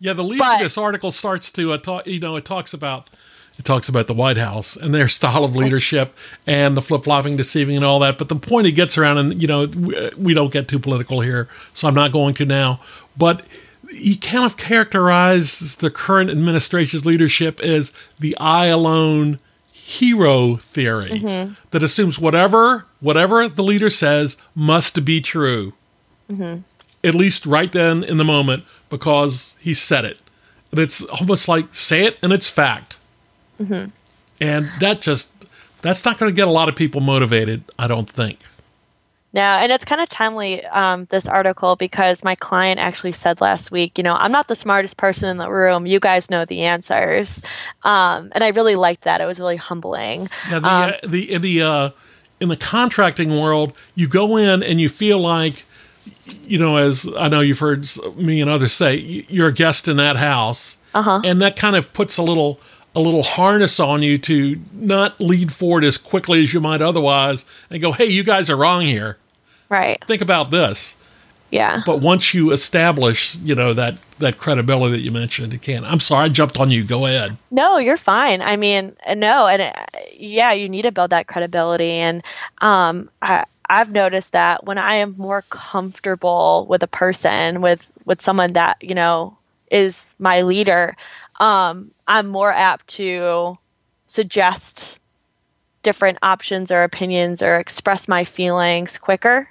Yeah, 0.00 0.14
the 0.14 0.24
lead 0.24 0.38
But- 0.38 0.54
of 0.56 0.60
this 0.60 0.78
article 0.78 1.10
starts 1.12 1.50
to 1.52 1.72
uh, 1.72 1.78
talk. 1.78 2.06
You 2.06 2.20
know, 2.20 2.36
it 2.36 2.44
talks 2.44 2.74
about 2.74 3.08
it 3.58 3.64
talks 3.64 3.88
about 3.88 4.06
the 4.06 4.14
White 4.14 4.36
House 4.36 4.76
and 4.76 4.94
their 4.94 5.08
style 5.08 5.44
of 5.44 5.54
leadership 5.54 6.16
and 6.46 6.76
the 6.76 6.82
flip 6.82 7.04
flopping, 7.04 7.36
deceiving, 7.36 7.76
and 7.76 7.84
all 7.84 7.98
that. 8.00 8.18
But 8.18 8.28
the 8.28 8.36
point 8.36 8.66
he 8.66 8.72
gets 8.72 8.98
around, 8.98 9.18
and 9.18 9.40
you 9.40 9.48
know, 9.48 9.66
we, 9.66 9.96
uh, 9.96 10.10
we 10.16 10.34
don't 10.34 10.52
get 10.52 10.68
too 10.68 10.78
political 10.78 11.20
here, 11.20 11.48
so 11.72 11.88
I'm 11.88 11.94
not 11.94 12.12
going 12.12 12.34
to 12.34 12.44
now. 12.44 12.80
But 13.16 13.44
he 13.90 14.16
kind 14.16 14.44
of 14.44 14.56
characterizes 14.56 15.76
the 15.76 15.90
current 15.90 16.30
administration's 16.30 17.06
leadership 17.06 17.60
as 17.60 17.92
the 18.18 18.36
I 18.38 18.66
alone 18.66 19.38
hero 19.70 20.56
theory 20.56 21.10
mm-hmm. 21.10 21.52
that 21.70 21.82
assumes 21.82 22.18
whatever 22.18 22.86
whatever 23.00 23.46
the 23.48 23.62
leader 23.62 23.90
says 23.90 24.38
must 24.54 25.04
be 25.04 25.20
true 25.20 25.74
mm-hmm. 26.30 26.60
at 27.06 27.14
least 27.14 27.44
right 27.44 27.70
then 27.72 28.02
in 28.02 28.16
the 28.16 28.24
moment 28.24 28.64
because 28.88 29.56
he 29.60 29.74
said 29.74 30.04
it. 30.04 30.18
And 30.70 30.80
it's 30.80 31.04
almost 31.04 31.48
like 31.48 31.74
say 31.74 32.04
it 32.04 32.18
and 32.22 32.32
it's 32.32 32.48
fact. 32.48 32.96
And 34.40 34.70
that 34.80 35.00
just 35.00 35.30
that's 35.82 36.04
not 36.04 36.18
going 36.18 36.30
to 36.30 36.34
get 36.36 36.48
a 36.48 36.50
lot 36.50 36.68
of 36.68 36.76
people 36.76 37.00
motivated, 37.00 37.62
I 37.78 37.86
don't 37.86 38.08
think. 38.08 38.40
No, 39.32 39.42
and 39.42 39.72
it's 39.72 39.84
kind 39.84 40.00
of 40.00 40.08
timely, 40.08 40.64
um, 40.66 41.08
this 41.10 41.26
article, 41.26 41.74
because 41.74 42.22
my 42.22 42.36
client 42.36 42.78
actually 42.78 43.10
said 43.10 43.40
last 43.40 43.72
week, 43.72 43.98
you 43.98 44.04
know, 44.04 44.14
I'm 44.14 44.30
not 44.30 44.46
the 44.46 44.54
smartest 44.54 44.96
person 44.96 45.28
in 45.28 45.38
the 45.38 45.50
room. 45.50 45.86
You 45.86 45.98
guys 45.98 46.30
know 46.30 46.44
the 46.44 46.62
answers. 46.62 47.42
Um, 47.82 48.30
and 48.32 48.44
I 48.44 48.48
really 48.50 48.76
liked 48.76 49.02
that. 49.04 49.20
It 49.20 49.26
was 49.26 49.40
really 49.40 49.56
humbling. 49.56 50.30
Yeah, 50.48 50.60
the 50.60 50.66
uh, 50.68 50.92
the 51.04 51.32
in 51.32 51.42
the 51.42 51.62
uh, 51.62 51.90
in 52.40 52.48
the 52.48 52.56
contracting 52.56 53.40
world, 53.40 53.72
you 53.96 54.06
go 54.06 54.36
in 54.36 54.62
and 54.62 54.80
you 54.80 54.88
feel 54.88 55.18
like 55.18 55.64
you 56.44 56.58
know, 56.58 56.76
as 56.76 57.08
I 57.18 57.26
know 57.28 57.40
you've 57.40 57.58
heard 57.58 57.86
me 58.16 58.40
and 58.40 58.48
others 58.48 58.72
say, 58.72 58.94
you're 59.28 59.48
a 59.48 59.52
guest 59.52 59.88
in 59.88 59.96
that 59.96 60.16
house, 60.16 60.78
Uh-huh. 60.94 61.20
and 61.24 61.40
that 61.42 61.56
kind 61.56 61.74
of 61.74 61.92
puts 61.92 62.18
a 62.18 62.22
little 62.22 62.60
a 62.94 63.00
little 63.00 63.22
harness 63.22 63.80
on 63.80 64.02
you 64.02 64.18
to 64.18 64.60
not 64.72 65.20
lead 65.20 65.52
forward 65.52 65.84
as 65.84 65.98
quickly 65.98 66.42
as 66.42 66.52
you 66.54 66.60
might 66.60 66.82
otherwise, 66.82 67.44
and 67.70 67.80
go, 67.80 67.92
"Hey, 67.92 68.06
you 68.06 68.22
guys 68.22 68.48
are 68.48 68.56
wrong 68.56 68.82
here. 68.82 69.18
Right. 69.68 70.02
Think 70.06 70.22
about 70.22 70.50
this." 70.50 70.96
Yeah. 71.54 71.82
But 71.86 72.00
once 72.00 72.34
you 72.34 72.50
establish, 72.50 73.36
you 73.36 73.54
know 73.54 73.74
that 73.74 73.94
that 74.18 74.38
credibility 74.38 74.96
that 74.96 75.02
you 75.02 75.12
mentioned, 75.12 75.54
it 75.54 75.62
can. 75.62 75.84
I'm 75.84 76.00
sorry, 76.00 76.24
I 76.24 76.28
jumped 76.28 76.58
on 76.58 76.70
you. 76.70 76.82
Go 76.82 77.06
ahead. 77.06 77.36
No, 77.52 77.78
you're 77.78 77.96
fine. 77.96 78.42
I 78.42 78.56
mean, 78.56 78.96
no, 79.14 79.46
and 79.46 79.62
uh, 79.62 79.72
yeah, 80.16 80.52
you 80.52 80.68
need 80.68 80.82
to 80.82 80.90
build 80.90 81.10
that 81.10 81.28
credibility. 81.28 81.90
And 81.90 82.24
um, 82.58 83.08
I, 83.22 83.44
I've 83.70 83.90
noticed 83.90 84.32
that 84.32 84.64
when 84.64 84.78
I 84.78 84.96
am 84.96 85.14
more 85.16 85.42
comfortable 85.50 86.66
with 86.68 86.82
a 86.82 86.88
person, 86.88 87.60
with 87.60 87.88
with 88.04 88.20
someone 88.20 88.54
that 88.54 88.76
you 88.80 88.94
know 88.94 89.38
is 89.70 90.14
my 90.18 90.42
leader, 90.42 90.96
um, 91.40 91.90
I'm 92.06 92.26
more 92.28 92.52
apt 92.52 92.88
to 92.96 93.58
suggest 94.06 94.98
different 95.82 96.18
options 96.22 96.70
or 96.70 96.82
opinions 96.82 97.42
or 97.42 97.56
express 97.56 98.08
my 98.08 98.24
feelings 98.24 98.98
quicker 98.98 99.48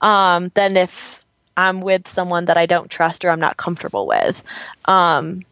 um, 0.00 0.50
than 0.54 0.76
if 0.76 1.24
I'm 1.56 1.80
with 1.80 2.08
someone 2.08 2.46
that 2.46 2.56
I 2.56 2.66
don't 2.66 2.90
trust 2.90 3.24
or 3.24 3.30
I'm 3.30 3.40
not 3.40 3.56
comfortable 3.56 4.06
with. 4.06 4.42
Um, 4.84 5.44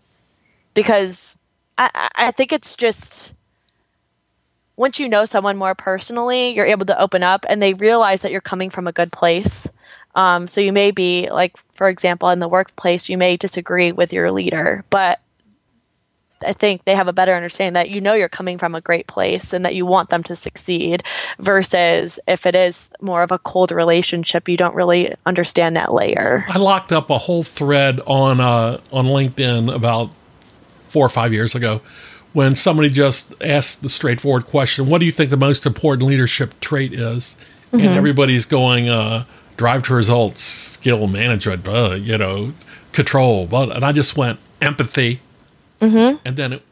because 0.75 1.37
I, 1.77 2.11
I- 2.15 2.31
think 2.31 2.53
it's 2.53 2.77
just 2.77 3.33
once 4.77 4.99
you 4.99 5.09
know 5.09 5.27
someone 5.27 5.59
more 5.59 5.75
personally, 5.75 6.55
you're 6.55 6.65
able 6.65 6.87
to 6.87 6.99
open 6.99 7.23
up 7.23 7.45
and 7.49 7.63
they 7.63 7.75
realize 7.75 8.23
that 8.23 8.33
you're 8.33 8.41
coming 8.41 8.71
from 8.71 8.87
a 8.87 8.93
good 8.93 9.13
place. 9.13 9.67
Um, 10.15 10.49
so 10.49 10.61
you 10.61 10.73
may 10.73 10.91
be 10.91 11.29
like, 11.31 11.55
for 11.75 11.89
example, 11.89 12.31
in 12.31 12.39
the 12.39 12.49
workplace, 12.49 13.09
you 13.09 13.19
may 13.19 13.37
disagree 13.37 13.93
with 13.93 14.13
your 14.13 14.33
leader, 14.33 14.85
but 14.89 15.21
I 16.45 16.53
think 16.53 16.85
they 16.85 16.95
have 16.95 17.09
a 17.09 17.13
better 17.13 17.35
understanding 17.35 17.75
that 17.75 17.91
you 17.91 18.01
know 18.01 18.15
you're 18.15 18.29
coming 18.29 18.59
from 18.59 18.75
a 18.75 18.81
great 18.81 19.07
place 19.07 19.53
and 19.53 19.65
that 19.65 19.75
you 19.75 19.85
want 19.87 20.11
them 20.11 20.23
to 20.25 20.37
succeed 20.37 21.03
versus 21.39 22.19
if 22.27 22.47
it 22.47 22.55
is 22.55 22.89
more 23.01 23.23
of 23.23 23.31
a 23.31 23.39
cold 23.39 23.71
relationship, 23.71 24.49
you 24.49 24.57
don't 24.57 24.75
really 24.75 25.15
understand 25.27 25.77
that 25.77 25.93
layer. 25.93 26.45
I 26.49 26.59
locked 26.59 26.93
up 26.93 27.11
a 27.11 27.19
whole 27.19 27.43
thread 27.43 28.01
on 28.07 28.41
uh, 28.41 28.81
on 28.93 29.07
LinkedIn 29.07 29.75
about 29.75 30.13
four 30.89 31.05
or 31.05 31.11
five 31.11 31.33
years 31.33 31.55
ago 31.55 31.81
when 32.33 32.55
somebody 32.55 32.91
just 32.91 33.35
asked 33.43 33.83
the 33.83 33.89
straightforward 33.89 34.47
question, 34.47 34.89
"What 34.89 34.99
do 34.99 35.07
you 35.07 35.13
think 35.13 35.31
the 35.31 35.37
most 35.37 35.67
important 35.67 36.09
leadership 36.09 36.59
trait 36.61 36.93
is?" 36.93 37.37
Mm-hmm. 37.73 37.87
And 37.87 37.97
everybody's 37.97 38.47
going, 38.47 38.89
uh, 38.89 39.25
"Drive 39.57 39.83
to 39.85 39.95
results, 39.95 40.41
skill 40.41 41.07
management, 41.07 41.67
uh, 41.69 41.97
you 42.01 42.19
know, 42.19 42.53
control." 42.93 43.47
But 43.47 43.75
and 43.75 43.85
I 43.85 43.93
just 43.93 44.17
went 44.17 44.41
empathy 44.61 45.21
Mm-hmm. 45.81 46.17
And 46.25 46.37
then 46.37 46.53
it, 46.55 46.63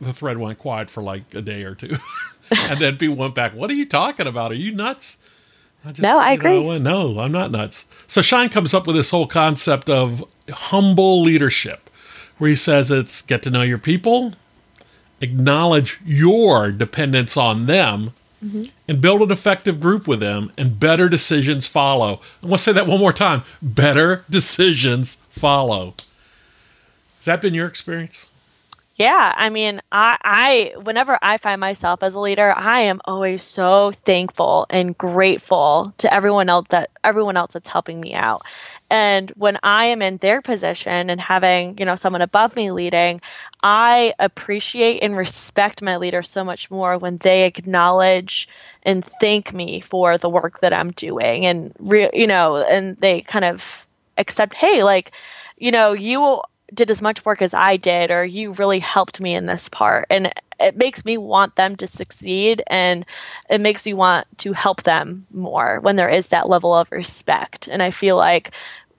the 0.00 0.12
thread 0.12 0.38
went 0.38 0.58
quiet 0.58 0.90
for 0.90 1.02
like 1.02 1.34
a 1.34 1.42
day 1.42 1.64
or 1.64 1.74
two. 1.74 1.96
and 2.50 2.80
then 2.80 2.96
people 2.96 3.16
went 3.16 3.34
back, 3.34 3.54
What 3.54 3.70
are 3.70 3.74
you 3.74 3.86
talking 3.86 4.26
about? 4.26 4.52
Are 4.52 4.56
you 4.56 4.72
nuts? 4.72 5.18
I 5.84 5.88
just, 5.88 6.02
no, 6.02 6.20
I 6.20 6.32
agree. 6.32 6.62
Know, 6.62 6.78
no, 6.78 7.20
I'm 7.20 7.32
not 7.32 7.50
nuts. 7.50 7.86
So 8.06 8.22
Schein 8.22 8.48
comes 8.48 8.72
up 8.72 8.86
with 8.86 8.94
this 8.94 9.10
whole 9.10 9.26
concept 9.26 9.90
of 9.90 10.24
humble 10.48 11.22
leadership, 11.22 11.90
where 12.38 12.50
he 12.50 12.56
says 12.56 12.90
it's 12.90 13.22
get 13.22 13.42
to 13.42 13.50
know 13.50 13.62
your 13.62 13.78
people, 13.78 14.34
acknowledge 15.20 15.98
your 16.04 16.70
dependence 16.70 17.36
on 17.36 17.66
them, 17.66 18.12
mm-hmm. 18.44 18.64
and 18.86 19.00
build 19.00 19.22
an 19.22 19.32
effective 19.32 19.80
group 19.80 20.06
with 20.06 20.20
them, 20.20 20.52
and 20.56 20.78
better 20.78 21.08
decisions 21.08 21.66
follow. 21.66 22.20
I 22.42 22.46
want 22.46 22.58
to 22.58 22.64
say 22.64 22.72
that 22.72 22.86
one 22.86 23.00
more 23.00 23.12
time 23.12 23.42
better 23.60 24.24
decisions 24.30 25.16
follow. 25.30 25.94
Has 27.16 27.24
that 27.24 27.40
been 27.40 27.54
your 27.54 27.66
experience? 27.66 28.28
Yeah, 29.02 29.32
I 29.36 29.48
mean, 29.48 29.80
I, 29.90 30.16
I 30.22 30.74
whenever 30.80 31.18
I 31.22 31.38
find 31.38 31.60
myself 31.60 32.02
as 32.02 32.14
a 32.14 32.20
leader, 32.20 32.52
I 32.56 32.80
am 32.82 33.00
always 33.04 33.42
so 33.42 33.90
thankful 33.90 34.66
and 34.70 34.96
grateful 34.96 35.92
to 35.98 36.12
everyone 36.12 36.48
else 36.48 36.66
that 36.70 36.90
everyone 37.02 37.36
else 37.36 37.54
that's 37.54 37.68
helping 37.68 38.00
me 38.00 38.14
out. 38.14 38.42
And 38.90 39.30
when 39.30 39.58
I 39.62 39.86
am 39.86 40.02
in 40.02 40.18
their 40.18 40.42
position 40.42 41.10
and 41.10 41.20
having, 41.20 41.78
you 41.78 41.84
know, 41.84 41.96
someone 41.96 42.22
above 42.22 42.54
me 42.54 42.70
leading, 42.70 43.20
I 43.62 44.14
appreciate 44.20 45.02
and 45.02 45.16
respect 45.16 45.82
my 45.82 45.96
leader 45.96 46.22
so 46.22 46.44
much 46.44 46.70
more 46.70 46.98
when 46.98 47.16
they 47.18 47.44
acknowledge 47.46 48.46
and 48.84 49.04
thank 49.20 49.52
me 49.52 49.80
for 49.80 50.18
the 50.18 50.28
work 50.28 50.60
that 50.60 50.72
I'm 50.72 50.92
doing 50.92 51.46
and 51.46 51.72
re- 51.80 52.10
you 52.12 52.26
know, 52.28 52.56
and 52.58 52.96
they 52.98 53.22
kind 53.22 53.46
of 53.46 53.86
accept, 54.18 54.54
hey, 54.54 54.84
like, 54.84 55.12
you 55.56 55.70
know, 55.70 55.92
you 55.92 56.40
did 56.72 56.90
as 56.90 57.02
much 57.02 57.24
work 57.24 57.42
as 57.42 57.54
I 57.54 57.76
did, 57.76 58.10
or 58.10 58.24
you 58.24 58.52
really 58.52 58.78
helped 58.78 59.20
me 59.20 59.34
in 59.34 59.46
this 59.46 59.68
part. 59.68 60.06
And 60.10 60.32
it 60.58 60.76
makes 60.76 61.04
me 61.04 61.18
want 61.18 61.56
them 61.56 61.76
to 61.76 61.86
succeed 61.86 62.62
and 62.66 63.04
it 63.50 63.60
makes 63.60 63.84
me 63.84 63.94
want 63.94 64.26
to 64.38 64.52
help 64.52 64.82
them 64.84 65.26
more 65.32 65.80
when 65.80 65.96
there 65.96 66.08
is 66.08 66.28
that 66.28 66.48
level 66.48 66.74
of 66.74 66.90
respect. 66.92 67.68
And 67.68 67.82
I 67.82 67.90
feel 67.90 68.16
like 68.16 68.52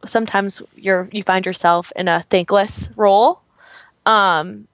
sometimes 0.06 0.62
you're 0.75 1.08
you 1.12 1.24
find 1.24 1.46
yourself 1.46 1.92
in 1.96 2.08
a 2.08 2.25
thankless 2.30 2.89
role. 2.96 3.42
Um, 4.06 4.68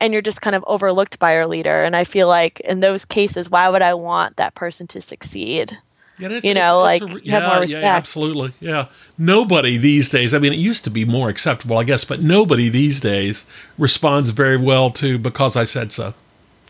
and 0.00 0.14
you're 0.14 0.22
just 0.22 0.40
kind 0.40 0.56
of 0.56 0.64
overlooked 0.66 1.18
by 1.18 1.34
your 1.34 1.46
leader. 1.46 1.84
And 1.84 1.94
I 1.94 2.04
feel 2.04 2.26
like 2.26 2.60
in 2.60 2.80
those 2.80 3.04
cases, 3.04 3.50
why 3.50 3.68
would 3.68 3.82
I 3.82 3.94
want 3.94 4.36
that 4.36 4.54
person 4.54 4.86
to 4.88 5.02
succeed? 5.02 5.76
Yeah, 6.20 6.40
you 6.42 6.54
know, 6.54 6.80
like 6.80 7.02
a, 7.02 7.20
yeah, 7.22 7.40
have 7.40 7.52
more 7.52 7.60
respect. 7.62 7.82
Yeah, 7.82 7.96
absolutely. 7.96 8.52
Yeah. 8.60 8.86
Nobody 9.16 9.76
these 9.76 10.08
days, 10.08 10.34
I 10.34 10.38
mean, 10.38 10.52
it 10.52 10.58
used 10.58 10.84
to 10.84 10.90
be 10.90 11.04
more 11.04 11.28
acceptable, 11.28 11.78
I 11.78 11.84
guess, 11.84 12.04
but 12.04 12.20
nobody 12.20 12.68
these 12.68 13.00
days 13.00 13.46
responds 13.78 14.28
very 14.30 14.56
well 14.56 14.90
to 14.90 15.18
because 15.18 15.56
I 15.56 15.64
said 15.64 15.92
so. 15.92 16.14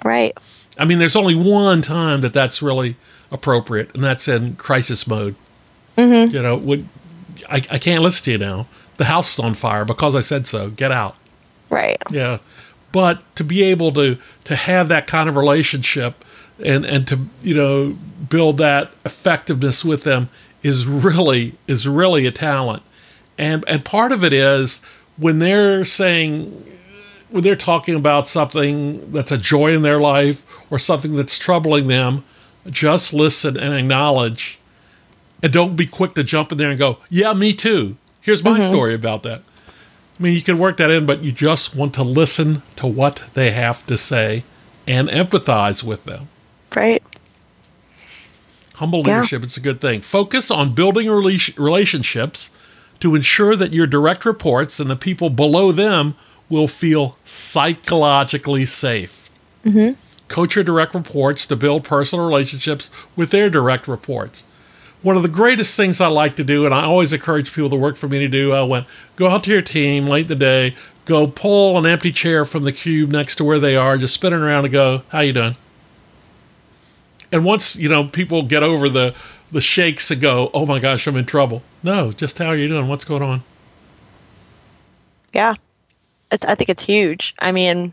Right. 0.05 0.37
I 0.79 0.85
mean, 0.85 0.99
there's 0.99 1.17
only 1.17 1.35
one 1.35 1.83
time 1.83 2.21
that 2.21 2.33
that's 2.33 2.63
really 2.63 2.97
appropriate, 3.31 3.95
and 3.95 4.03
that's 4.03 4.29
in 4.29 4.57
crisis 4.57 5.07
mode. 5.07 5.35
Mm-hmm. 5.97 6.35
You 6.35 6.43
know, 6.43 6.57
would 6.57 6.89
I, 7.49 7.57
I 7.57 7.79
can't 7.79 8.03
listen 8.03 8.25
to 8.25 8.31
you 8.33 8.39
now. 8.39 8.67
The 8.97 9.05
house 9.05 9.33
is 9.35 9.39
on 9.41 9.55
fire 9.55 9.85
because 9.85 10.15
I 10.15 10.21
said 10.21 10.47
so. 10.47 10.71
Get 10.71 10.93
out. 10.93 11.17
Right. 11.69 12.01
Yeah. 12.11 12.39
But 12.93 13.23
to 13.37 13.45
be 13.45 13.63
able 13.63 13.93
to 13.93 14.19
to 14.45 14.57
have 14.57 14.89
that 14.89 15.07
kind 15.07 15.29
of 15.29 15.37
relationship 15.37 16.25
and 16.65 16.85
and 16.85 17.07
to 17.09 17.21
you 17.43 17.55
know 17.55 17.97
build 18.29 18.59
that 18.59 18.93
effectiveness 19.05 19.85
with 19.85 20.05
them 20.05 20.29
is 20.63 20.87
really 20.87 21.55
is 21.67 21.87
really 21.87 22.27
a 22.27 22.31
talent. 22.31 22.83
And 23.39 23.65
and 23.67 23.85
part 23.85 24.13
of 24.13 24.23
it 24.25 24.33
is 24.33 24.81
when 25.17 25.39
they're 25.39 25.85
saying 25.85 26.67
when 27.31 27.45
they're 27.45 27.57
talking 27.57 27.95
about 27.95 28.27
something 28.27 29.13
that's 29.13 29.31
a 29.31 29.39
joy 29.39 29.75
in 29.75 29.83
their 29.83 29.99
life 29.99 30.45
or 30.71 30.79
something 30.79 31.15
that's 31.15 31.39
troubling 31.39 31.87
them 31.87 32.25
just 32.69 33.15
listen 33.15 33.57
and 33.57 33.73
acknowledge 33.73 34.59
and 35.43 35.53
don't 35.53 35.77
be 35.77 35.87
quick 35.87 36.15
to 36.15 36.25
jump 36.25 36.53
in 36.53 36.59
there 36.59 36.71
and 36.71 36.79
go 36.79 36.99
yeah 37.09 37.33
me 37.33 37.53
too. 37.53 37.97
Here's 38.21 38.45
my 38.45 38.59
mm-hmm. 38.59 38.71
story 38.71 38.95
about 38.95 39.23
that. 39.23 39.43
I 40.19 40.23
mean 40.23 40.35
you 40.35 40.43
can 40.43 40.59
work 40.59 40.77
that 40.77 40.91
in 40.91 41.07
but 41.07 41.23
you 41.23 41.33
just 41.33 41.75
want 41.75 41.95
to 41.95 42.03
listen 42.03 42.63
to 42.77 42.87
what 42.87 43.25
they 43.35 43.53
have 43.53 43.87
to 43.87 43.97
say 43.97 44.45
and 44.87 45.09
empathize 45.09 45.83
with 45.83 46.05
them 46.05 46.29
Right. 46.75 47.03
Humble 48.75 49.03
leadership, 49.03 49.43
yeah. 49.43 49.45
it's 49.45 49.57
a 49.57 49.61
good 49.61 49.81
thing. 49.81 50.01
Focus 50.01 50.51
on 50.51 50.75
building 50.75 51.09
relationships 51.09 52.51
to 53.01 53.15
ensure 53.15 53.57
that 53.57 53.75
your 53.75 53.87
direct 53.87 54.25
reports 54.25 54.81
and 54.81 54.89
the 54.89 54.97
people 54.97 55.31
below 55.31 55.73
them 55.73 56.15
will 56.49 56.69
feel 56.69 57.17
psychologically 57.25 58.65
safe. 58.65 59.31
Mm-hmm. 59.65 59.99
Coach 60.29 60.55
your 60.55 60.65
direct 60.65 60.95
reports 60.95 61.47
to 61.47 61.57
build 61.57 61.85
personal 61.85 62.27
relationships 62.27 62.91
with 63.17 63.31
their 63.31 63.51
direct 63.51 63.89
reports. 63.89 64.45
One 65.03 65.17
of 65.17 65.23
the 65.23 65.29
greatest 65.29 65.77
things 65.77 66.01
I 66.01 66.09
like 66.09 66.37
to 66.37 66.45
do, 66.45 66.67
and 66.67 66.75
I 66.75 66.85
always 66.85 67.13
encourage 67.13 67.53
people 67.53 67.71
to 67.71 67.77
work 67.77 67.97
for 67.97 68.09
me 68.09 68.19
to 68.19 68.29
do, 68.29 68.53
I 68.53 68.63
went 68.63 68.87
go 69.17 69.29
out 69.29 69.45
to 69.45 69.51
your 69.51 69.63
team 69.63 70.07
late 70.07 70.23
in 70.23 70.29
the 70.29 70.35
day, 70.37 70.75
go 71.07 71.27
pull 71.27 71.79
an 71.79 71.87
empty 71.87 72.13
chair 72.13 72.45
from 72.45 72.65
the 72.65 72.73
cube 72.73 73.11
next 73.11 73.37
to 73.37 73.45
where 73.45 73.59
they 73.59 73.77
are, 73.77 73.97
just 73.97 74.15
spin 74.15 74.33
it 74.33 74.37
around 74.37 74.65
and 74.67 74.73
go, 74.73 75.03
"How 75.09 75.21
you 75.21 75.33
doing?" 75.33 75.57
And 77.33 77.45
once 77.45 77.77
you 77.77 77.89
know 77.89 78.05
people 78.05 78.43
get 78.43 78.63
over 78.63 78.89
the 78.89 79.15
the 79.53 79.61
shakes 79.61 80.11
and 80.11 80.21
go, 80.21 80.51
"Oh 80.53 80.67
my 80.67 80.79
gosh, 80.79 81.07
I'm 81.07 81.17
in 81.17 81.27
trouble." 81.27 81.63
No, 81.83 82.13
just 82.13 82.39
how 82.39 82.47
are 82.47 82.57
you 82.57 82.69
doing? 82.69 82.89
What's 82.89 83.05
going 83.05 83.23
on? 83.23 83.43
Yeah, 85.33 85.55
it's, 86.31 86.45
I 86.45 86.55
think 86.55 86.71
it's 86.71 86.83
huge. 86.83 87.35
I 87.39 87.53
mean, 87.53 87.93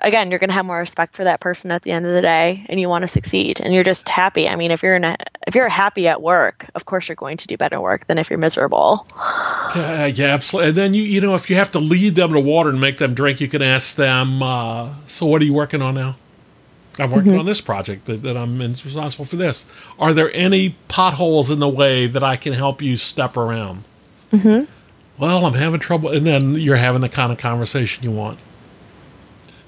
again, 0.00 0.30
you're 0.30 0.38
going 0.38 0.50
to 0.50 0.54
have 0.54 0.66
more 0.66 0.78
respect 0.78 1.16
for 1.16 1.24
that 1.24 1.40
person 1.40 1.70
at 1.70 1.82
the 1.82 1.90
end 1.90 2.06
of 2.06 2.12
the 2.12 2.22
day, 2.22 2.64
and 2.68 2.80
you 2.80 2.88
want 2.88 3.02
to 3.02 3.08
succeed, 3.08 3.60
and 3.60 3.74
you're 3.74 3.84
just 3.84 4.08
happy. 4.08 4.48
I 4.48 4.56
mean, 4.56 4.70
if 4.70 4.82
you're 4.82 4.96
in 4.96 5.04
a, 5.04 5.16
if 5.46 5.54
you're 5.54 5.68
happy 5.68 6.08
at 6.08 6.22
work, 6.22 6.66
of 6.74 6.84
course 6.84 7.08
you're 7.08 7.16
going 7.16 7.36
to 7.38 7.46
do 7.46 7.56
better 7.56 7.80
work 7.80 8.06
than 8.06 8.18
if 8.18 8.30
you're 8.30 8.38
miserable. 8.38 9.06
Yeah, 9.74 10.06
yeah, 10.06 10.26
absolutely. 10.26 10.68
And 10.70 10.78
then 10.78 10.94
you, 10.94 11.02
you 11.02 11.20
know, 11.20 11.34
if 11.34 11.48
you 11.48 11.56
have 11.56 11.72
to 11.72 11.80
lead 11.80 12.16
them 12.16 12.32
to 12.32 12.40
water 12.40 12.70
and 12.70 12.80
make 12.80 12.98
them 12.98 13.14
drink, 13.14 13.40
you 13.40 13.48
can 13.48 13.62
ask 13.62 13.96
them. 13.96 14.42
Uh, 14.42 14.94
so, 15.06 15.26
what 15.26 15.40
are 15.42 15.44
you 15.44 15.54
working 15.54 15.82
on 15.82 15.94
now? 15.94 16.16
I'm 16.98 17.10
working 17.10 17.32
mm-hmm. 17.32 17.40
on 17.40 17.46
this 17.46 17.60
project 17.60 18.06
that, 18.06 18.22
that 18.22 18.36
I'm 18.36 18.58
responsible 18.58 19.24
for 19.24 19.36
this. 19.36 19.64
Are 19.98 20.14
there 20.14 20.32
any 20.32 20.76
potholes 20.88 21.50
in 21.50 21.58
the 21.58 21.68
way 21.68 22.06
that 22.06 22.22
I 22.22 22.36
can 22.36 22.52
help 22.52 22.80
you 22.80 22.96
step 22.96 23.36
around? 23.36 23.84
Mm-hmm. 24.32 24.70
Well, 25.18 25.46
I'm 25.46 25.54
having 25.54 25.80
trouble. 25.80 26.10
And 26.10 26.24
then 26.26 26.54
you're 26.54 26.76
having 26.76 27.00
the 27.00 27.08
kind 27.08 27.32
of 27.32 27.38
conversation 27.38 28.04
you 28.04 28.10
want. 28.10 28.38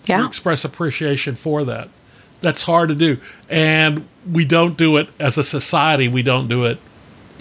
Yeah. 0.07 0.21
You 0.21 0.27
express 0.27 0.65
appreciation 0.65 1.35
for 1.35 1.65
that. 1.65 1.89
That's 2.43 2.63
hard 2.63 2.91
to 2.91 2.95
do. 2.95 3.19
And 3.49 4.07
we 4.31 4.45
don't 4.45 4.77
do 4.77 4.97
it 4.97 5.09
as 5.19 5.39
a 5.39 5.43
society, 5.43 6.07
we 6.09 6.23
don't 6.23 6.49
do 6.49 6.65
it 6.65 6.79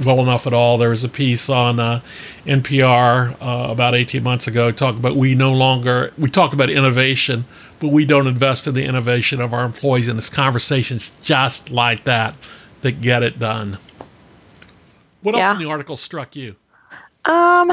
well 0.03 0.19
enough 0.19 0.45
at 0.47 0.53
all. 0.53 0.77
There 0.77 0.89
was 0.89 1.03
a 1.03 1.09
piece 1.09 1.49
on 1.49 1.79
uh, 1.79 2.01
NPR 2.45 3.33
uh, 3.41 3.71
about 3.71 3.95
18 3.95 4.23
months 4.23 4.47
ago 4.47 4.71
talking 4.71 4.99
about 4.99 5.15
we 5.15 5.35
no 5.35 5.53
longer, 5.53 6.11
we 6.17 6.29
talk 6.29 6.53
about 6.53 6.69
innovation 6.69 7.45
but 7.79 7.89
we 7.89 8.05
don't 8.05 8.27
invest 8.27 8.67
in 8.67 8.73
the 8.73 8.83
innovation 8.83 9.41
of 9.41 9.53
our 9.53 9.65
employees. 9.65 10.07
And 10.07 10.17
it's 10.17 10.29
conversations 10.29 11.11
just 11.21 11.69
like 11.69 12.03
that 12.05 12.35
that 12.81 13.01
get 13.01 13.23
it 13.23 13.39
done. 13.39 13.77
What 15.21 15.35
yeah. 15.35 15.49
else 15.49 15.53
in 15.59 15.63
the 15.63 15.69
article 15.69 15.97
struck 15.97 16.35
you? 16.35 16.55
Um, 17.25 17.71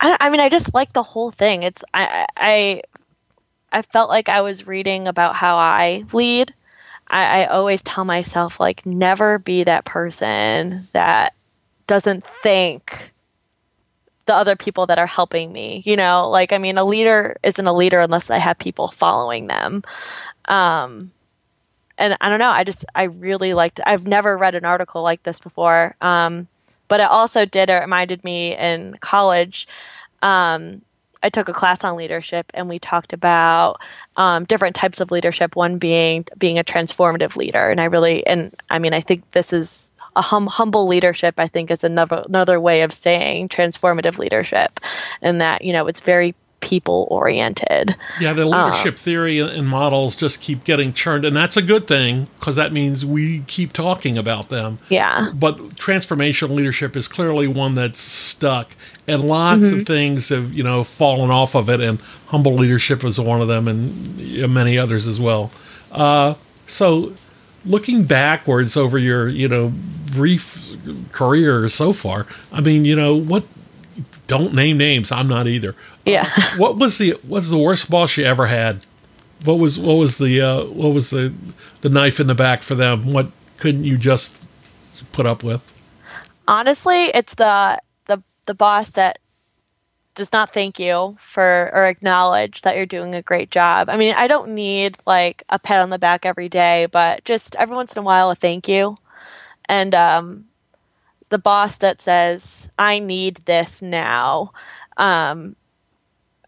I, 0.00 0.16
I 0.20 0.30
mean, 0.30 0.40
I 0.40 0.48
just 0.48 0.72
like 0.72 0.92
the 0.92 1.02
whole 1.02 1.30
thing. 1.30 1.62
It's 1.62 1.84
I, 1.92 2.26
I 2.36 2.82
I 3.72 3.82
felt 3.82 4.08
like 4.08 4.28
I 4.28 4.40
was 4.40 4.66
reading 4.66 5.08
about 5.08 5.34
how 5.34 5.56
I 5.56 6.04
lead. 6.12 6.54
I, 7.08 7.42
I 7.42 7.46
always 7.46 7.82
tell 7.82 8.04
myself 8.04 8.60
like 8.60 8.86
never 8.86 9.38
be 9.38 9.64
that 9.64 9.84
person 9.84 10.88
that 10.92 11.34
doesn't 11.86 12.24
think 12.24 13.12
the 14.26 14.34
other 14.34 14.56
people 14.56 14.86
that 14.86 14.98
are 14.98 15.06
helping 15.06 15.52
me 15.52 15.82
you 15.84 15.96
know 15.96 16.28
like 16.28 16.52
i 16.52 16.58
mean 16.58 16.78
a 16.78 16.84
leader 16.84 17.36
isn't 17.42 17.66
a 17.66 17.72
leader 17.72 18.00
unless 18.00 18.30
i 18.30 18.38
have 18.38 18.58
people 18.58 18.88
following 18.88 19.46
them 19.46 19.82
um 20.46 21.10
and 21.98 22.16
I 22.20 22.28
don't 22.28 22.38
know, 22.38 22.50
I 22.50 22.64
just 22.64 22.84
I 22.94 23.04
really 23.04 23.54
liked. 23.54 23.80
I've 23.84 24.06
never 24.06 24.36
read 24.36 24.54
an 24.54 24.64
article 24.64 25.02
like 25.02 25.22
this 25.22 25.38
before. 25.38 25.94
Um, 26.00 26.48
but 26.88 27.00
it 27.00 27.08
also 27.08 27.44
did 27.44 27.70
it 27.70 27.80
reminded 27.80 28.24
me 28.24 28.56
in 28.56 28.96
college. 29.00 29.68
Um, 30.22 30.82
I 31.22 31.30
took 31.30 31.48
a 31.48 31.54
class 31.54 31.84
on 31.84 31.96
leadership, 31.96 32.50
and 32.52 32.68
we 32.68 32.78
talked 32.78 33.12
about 33.12 33.80
um, 34.16 34.44
different 34.44 34.76
types 34.76 35.00
of 35.00 35.10
leadership. 35.10 35.56
One 35.56 35.78
being 35.78 36.26
being 36.36 36.58
a 36.58 36.64
transformative 36.64 37.36
leader, 37.36 37.70
and 37.70 37.80
I 37.80 37.84
really 37.84 38.26
and 38.26 38.54
I 38.70 38.78
mean 38.78 38.92
I 38.92 39.00
think 39.00 39.30
this 39.30 39.52
is 39.52 39.83
a 40.16 40.22
hum, 40.22 40.46
humble 40.46 40.86
leadership. 40.86 41.34
I 41.38 41.48
think 41.48 41.70
is 41.70 41.84
another 41.84 42.22
another 42.26 42.60
way 42.60 42.82
of 42.82 42.92
saying 42.92 43.48
transformative 43.48 44.18
leadership, 44.18 44.80
and 45.22 45.40
that 45.40 45.62
you 45.62 45.72
know 45.72 45.86
it's 45.86 46.00
very 46.00 46.34
people 46.64 47.06
oriented. 47.10 47.94
Yeah, 48.18 48.32
the 48.32 48.46
leadership 48.46 48.94
um, 48.94 48.98
theory 48.98 49.38
and 49.38 49.68
models 49.68 50.16
just 50.16 50.40
keep 50.40 50.64
getting 50.64 50.92
churned, 50.92 51.24
and 51.24 51.36
that's 51.36 51.56
a 51.56 51.62
good 51.62 51.86
thing 51.86 52.26
because 52.38 52.56
that 52.56 52.72
means 52.72 53.04
we 53.04 53.40
keep 53.40 53.72
talking 53.72 54.16
about 54.16 54.48
them. 54.48 54.78
Yeah. 54.88 55.30
But 55.34 55.58
transformational 55.76 56.50
leadership 56.50 56.96
is 56.96 57.06
clearly 57.06 57.46
one 57.46 57.74
that's 57.74 58.00
stuck, 58.00 58.74
and 59.06 59.22
lots 59.22 59.66
mm-hmm. 59.66 59.80
of 59.80 59.86
things 59.86 60.30
have 60.30 60.52
you 60.52 60.62
know 60.62 60.82
fallen 60.82 61.30
off 61.30 61.54
of 61.54 61.68
it, 61.68 61.80
and 61.80 62.00
humble 62.26 62.54
leadership 62.54 63.04
is 63.04 63.20
one 63.20 63.40
of 63.40 63.48
them, 63.48 63.68
and 63.68 64.52
many 64.52 64.78
others 64.78 65.06
as 65.06 65.20
well. 65.20 65.52
Uh, 65.92 66.34
so, 66.66 67.12
looking 67.66 68.04
backwards 68.04 68.76
over 68.76 68.98
your 68.98 69.28
you 69.28 69.48
know 69.48 69.72
brief 70.12 70.70
career 71.12 71.68
so 71.68 71.92
far, 71.92 72.26
I 72.52 72.60
mean, 72.60 72.84
you 72.84 72.96
know 72.96 73.14
what 73.14 73.44
don't 74.26 74.54
name 74.54 74.78
names. 74.78 75.12
I'm 75.12 75.28
not 75.28 75.46
either. 75.46 75.74
Yeah. 76.04 76.30
Uh, 76.36 76.42
what 76.56 76.76
was 76.76 76.98
the 76.98 77.12
what 77.22 77.40
was 77.40 77.50
the 77.50 77.58
worst 77.58 77.90
boss 77.90 78.16
you 78.16 78.24
ever 78.24 78.46
had? 78.46 78.86
What 79.44 79.58
was 79.58 79.78
what 79.78 79.94
was 79.94 80.18
the 80.18 80.40
uh, 80.40 80.64
what 80.64 80.88
was 80.88 81.10
the 81.10 81.32
the 81.82 81.88
knife 81.88 82.20
in 82.20 82.26
the 82.26 82.34
back 82.34 82.62
for 82.62 82.74
them? 82.74 83.12
What 83.12 83.28
couldn't 83.58 83.84
you 83.84 83.98
just 83.98 84.36
put 85.12 85.26
up 85.26 85.42
with? 85.42 85.62
Honestly, 86.48 87.06
it's 87.06 87.34
the 87.34 87.80
the 88.06 88.22
the 88.46 88.54
boss 88.54 88.90
that 88.90 89.18
does 90.14 90.32
not 90.32 90.52
thank 90.52 90.78
you 90.78 91.16
for 91.20 91.70
or 91.72 91.84
acknowledge 91.86 92.62
that 92.62 92.76
you're 92.76 92.86
doing 92.86 93.14
a 93.14 93.22
great 93.22 93.50
job. 93.50 93.88
I 93.88 93.96
mean, 93.96 94.14
I 94.16 94.26
don't 94.28 94.54
need 94.54 94.96
like 95.06 95.42
a 95.48 95.58
pat 95.58 95.80
on 95.80 95.90
the 95.90 95.98
back 95.98 96.26
every 96.26 96.48
day, 96.48 96.86
but 96.86 97.24
just 97.24 97.56
every 97.56 97.74
once 97.76 97.92
in 97.92 97.98
a 97.98 98.02
while 98.02 98.30
a 98.30 98.34
thank 98.34 98.68
you. 98.68 98.96
And 99.68 99.94
um 99.94 100.46
the 101.30 101.38
boss 101.38 101.76
that 101.78 102.02
says, 102.02 102.68
I 102.78 103.00
need 103.00 103.40
this 103.44 103.82
now. 103.82 104.52
Um, 104.96 105.56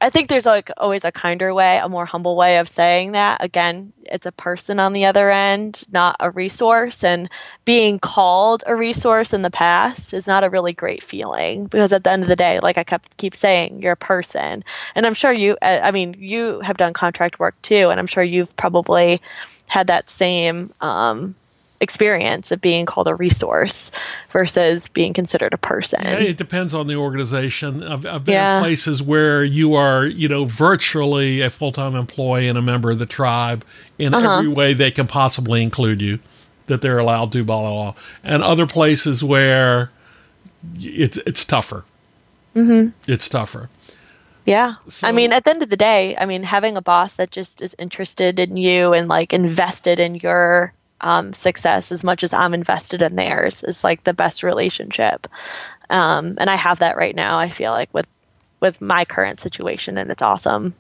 I 0.01 0.11
think 0.11 0.29
there's 0.29 0.45
like 0.47 0.71
always 0.77 1.05
a 1.05 1.13
kinder 1.13 1.55
way, 1.55 1.79
a 1.79 1.89
more 1.89 2.05
humble 2.05 2.37
way 2.37 2.59
of 2.59 2.69
saying 2.69 3.13
that. 3.13 3.43
Again, 3.43 3.93
it's 4.05 4.27
a 4.27 4.33
person 4.33 4.79
on 4.79 4.93
the 4.93 5.07
other 5.07 5.31
end, 5.31 5.83
not 5.91 6.17
a 6.21 6.31
resource. 6.31 7.03
And 7.03 7.31
being 7.65 7.99
called 7.99 8.63
a 8.67 8.77
resource 8.77 9.33
in 9.33 9.43
the 9.43 9.51
past 9.51 10.13
is 10.13 10.27
not 10.27 10.45
a 10.45 10.51
really 10.51 10.75
great 10.75 11.03
feeling 11.03 11.67
because 11.67 11.93
at 11.93 12.05
the 12.05 12.11
end 12.11 12.23
of 12.23 12.29
the 12.29 12.37
day, 12.37 12.61
like 12.61 12.77
I 12.77 12.85
kept 12.85 13.17
keep 13.17 13.35
saying, 13.35 13.83
you're 13.83 13.93
a 13.93 13.97
person. 13.97 14.65
And 14.95 15.07
I'm 15.07 15.15
sure 15.15 15.33
you, 15.33 15.57
I 15.63 15.91
mean, 15.91 16.17
you 16.19 16.61
have 16.61 16.77
done 16.77 16.93
contract 16.93 17.39
work 17.39 17.61
too, 17.63 17.89
and 17.91 17.99
I'm 17.99 18.07
sure 18.07 18.23
you've 18.23 18.55
probably 18.57 19.23
had 19.67 19.87
that 19.87 20.11
same 20.11 20.73
um, 20.81 21.35
experience 21.81 22.51
of 22.51 22.61
being 22.61 22.87
called 22.87 23.09
a 23.09 23.15
resource 23.15 23.91
versus 24.31 24.89
being 24.89 25.13
considered 25.13 25.53
a 25.53 25.59
person. 25.59 26.01
Yeah, 26.03 26.19
it 26.19 26.37
depends 26.37 26.75
on 26.75 26.87
the 26.87 26.97
organization. 26.97 27.83
I've, 27.83 28.07
I've 28.07 28.25
been 28.25 28.35
yeah. 28.35 28.59
in 28.59 28.63
places 28.63 29.03
where 29.03 29.43
you 29.43 29.75
are, 29.75 30.07
you 30.07 30.29
know, 30.29 30.45
virtually 30.45 31.41
a 31.41 31.51
full 31.51 31.73
time 31.73 31.95
employee 31.95 32.49
and 32.49 32.59
a 32.59 32.63
member 32.63 32.91
of 32.91 32.99
the 32.99 33.07
tribe 33.07 33.65
in 33.99 34.15
uh-huh. 34.15 34.39
every 34.39 34.49
way 34.49 34.75
they 34.75 34.91
can 34.91 35.07
possibly 35.07 35.63
include 35.63 36.01
you, 36.01 36.19
that 36.67 36.83
they're 36.83 36.99
allowed 36.99 37.33
to, 37.33 37.45
blah, 37.45 37.61
blah, 37.61 37.71
blah. 37.71 37.95
And 38.25 38.43
other 38.43 38.67
places 38.67 39.23
where 39.23 39.91
it's, 40.79 41.19
it's 41.19 41.45
tougher. 41.45 41.85
Mm-hmm. 42.55 42.91
It's 43.11 43.29
tougher. 43.29 43.69
Yeah. 44.47 44.77
So, 44.89 45.09
I 45.09 45.13
mean, 45.13 45.33
at 45.33 45.45
the 45.45 45.51
end 45.51 45.63
of 45.63 45.71
the 45.71 45.77
day, 45.77 46.17
I 46.17 46.25
mean, 46.25 46.45
having 46.45 46.77
a 46.77 46.81
boss 46.81 47.15
that 47.15 47.33
just 47.33 47.61
is 47.61 47.75
interested 47.79 48.39
in 48.39 48.57
you 48.57 48.93
and 48.93 49.09
like 49.09 49.33
invested 49.33 49.99
in 49.99 50.15
your 50.15 50.73
um, 51.01 51.33
success 51.33 51.93
as 51.93 52.03
much 52.03 52.25
as 52.25 52.33
I'm 52.33 52.55
invested 52.55 53.03
in 53.03 53.17
theirs 53.17 53.63
is 53.63 53.85
like 53.85 54.05
the 54.05 54.13
best 54.13 54.43
relationship. 54.43 55.27
Um, 55.91 56.37
and 56.39 56.51
I 56.51 56.57
have 56.57 56.81
that 56.81 56.97
right 56.97 57.15
now. 57.15 57.39
I 57.39 57.51
feel 57.51 57.73
like 57.73 57.93
with 57.93 58.07
with 58.61 58.81
my 58.81 59.05
current 59.05 59.41
situation, 59.41 59.99
and 59.99 60.11
it's 60.11 60.23
awesome. 60.23 60.75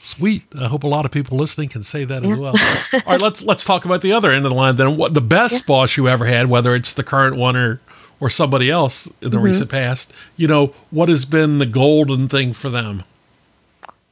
Sweet. 0.00 0.44
I 0.60 0.68
hope 0.68 0.84
a 0.84 0.88
lot 0.88 1.06
of 1.06 1.10
people 1.10 1.38
listening 1.38 1.70
can 1.70 1.82
say 1.82 2.04
that 2.04 2.22
yeah. 2.22 2.32
as 2.32 2.36
well. 2.36 2.54
All 2.92 3.00
right, 3.06 3.22
let's 3.22 3.42
let's 3.42 3.64
talk 3.64 3.86
about 3.86 4.02
the 4.02 4.12
other 4.12 4.30
end 4.30 4.44
of 4.44 4.50
the 4.50 4.56
line 4.56 4.76
then. 4.76 4.96
What 4.96 5.14
the 5.14 5.22
best 5.22 5.54
yeah. 5.54 5.66
boss 5.66 5.96
you 5.96 6.08
ever 6.08 6.26
had, 6.26 6.48
whether 6.50 6.74
it's 6.74 6.92
the 6.92 7.02
current 7.02 7.36
one 7.36 7.56
or 7.56 7.80
or 8.20 8.30
somebody 8.30 8.70
else 8.70 9.06
in 9.06 9.30
the 9.30 9.36
mm-hmm. 9.36 9.44
recent 9.44 9.70
past. 9.70 10.12
You 10.36 10.48
know, 10.48 10.72
what 10.90 11.08
has 11.08 11.24
been 11.24 11.58
the 11.58 11.66
golden 11.66 12.28
thing 12.28 12.52
for 12.52 12.70
them? 12.70 13.02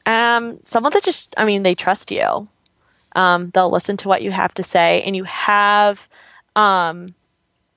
Um, 0.04 0.58
someone 0.64 0.92
that 0.92 1.04
just, 1.04 1.32
I 1.36 1.44
mean, 1.44 1.62
they 1.62 1.74
trust 1.74 2.10
you. 2.10 2.48
Um, 3.14 3.50
they'll 3.50 3.70
listen 3.70 3.96
to 3.98 4.08
what 4.08 4.22
you 4.22 4.30
have 4.30 4.54
to 4.54 4.62
say, 4.62 5.02
and 5.02 5.14
you 5.16 5.24
have 5.24 6.06
um, 6.56 7.14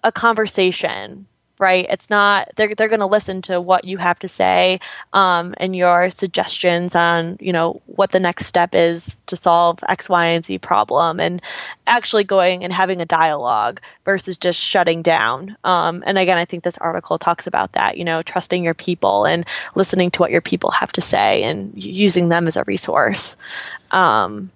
a 0.04 0.12
conversation. 0.12 1.28
Right? 1.58 1.88
It's 1.90 2.10
not 2.10 2.50
they're 2.58 2.76
they're 2.76 2.90
going 2.90 3.00
to 3.00 3.06
listen 3.06 3.42
to 3.44 3.62
what 3.62 3.86
you 3.86 3.98
have 3.98 4.20
to 4.20 4.28
say 4.28 4.82
um, 5.14 5.54
and 5.56 5.74
your 5.74 6.12
suggestions 6.12 6.96
on 6.96 7.38
you 7.40 7.54
know 7.54 7.82
what 7.86 8.12
the 8.12 8.20
next 8.20 8.48
step 8.48 8.76
is 8.76 9.16
to 9.28 9.38
solve 9.38 9.80
X, 9.88 10.10
Y, 10.10 10.26
and 10.26 10.46
Z 10.46 10.58
problem, 10.58 11.22
and 11.22 11.42
actually 11.88 12.26
going 12.26 12.66
and 12.66 12.74
having 12.74 13.00
a 13.00 13.06
dialogue 13.06 13.80
versus 14.04 14.38
just 14.38 14.60
shutting 14.60 15.02
down. 15.02 15.56
Um, 15.64 16.04
and 16.06 16.18
again, 16.18 16.38
I 16.38 16.44
think 16.44 16.66
this 16.66 16.78
article 16.78 17.18
talks 17.18 17.48
about 17.48 17.72
that. 17.72 17.98
You 17.98 18.04
know, 18.04 18.22
trusting 18.22 18.62
your 18.62 18.74
people 18.74 19.24
and 19.24 19.46
listening 19.76 20.12
to 20.12 20.20
what 20.20 20.32
your 20.32 20.42
people 20.42 20.72
have 20.72 20.92
to 20.92 21.02
say 21.02 21.44
and 21.44 21.72
using 21.82 22.28
them 22.28 22.48
as 22.48 22.58
a 22.58 22.66
resource. 22.66 23.38
Um, 23.92 24.52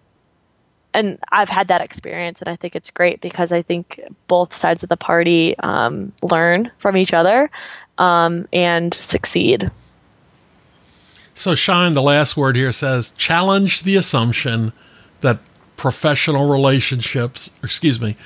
and 0.93 1.19
I've 1.31 1.49
had 1.49 1.67
that 1.67 1.81
experience, 1.81 2.41
and 2.41 2.49
I 2.49 2.55
think 2.55 2.75
it's 2.75 2.89
great 2.89 3.21
because 3.21 3.51
I 3.51 3.61
think 3.61 3.99
both 4.27 4.53
sides 4.53 4.83
of 4.83 4.89
the 4.89 4.97
party 4.97 5.57
um, 5.59 6.11
learn 6.21 6.71
from 6.79 6.97
each 6.97 7.13
other 7.13 7.49
um, 7.97 8.47
and 8.51 8.93
succeed. 8.93 9.69
So, 11.35 11.55
Schein, 11.55 11.93
the 11.93 12.01
last 12.01 12.35
word 12.35 12.55
here 12.55 12.71
says 12.71 13.11
challenge 13.11 13.83
the 13.83 13.95
assumption 13.95 14.73
that 15.21 15.39
professional 15.77 16.49
relationships, 16.49 17.49
excuse 17.63 18.01
me, 18.01 18.17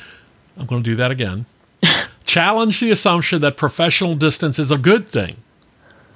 I'm 0.57 0.65
going 0.65 0.83
to 0.83 0.89
do 0.89 0.95
that 0.95 1.11
again. 1.11 1.45
challenge 2.25 2.79
the 2.79 2.91
assumption 2.91 3.41
that 3.41 3.57
professional 3.57 4.15
distance 4.15 4.57
is 4.57 4.71
a 4.71 4.77
good 4.77 5.07
thing. 5.07 5.37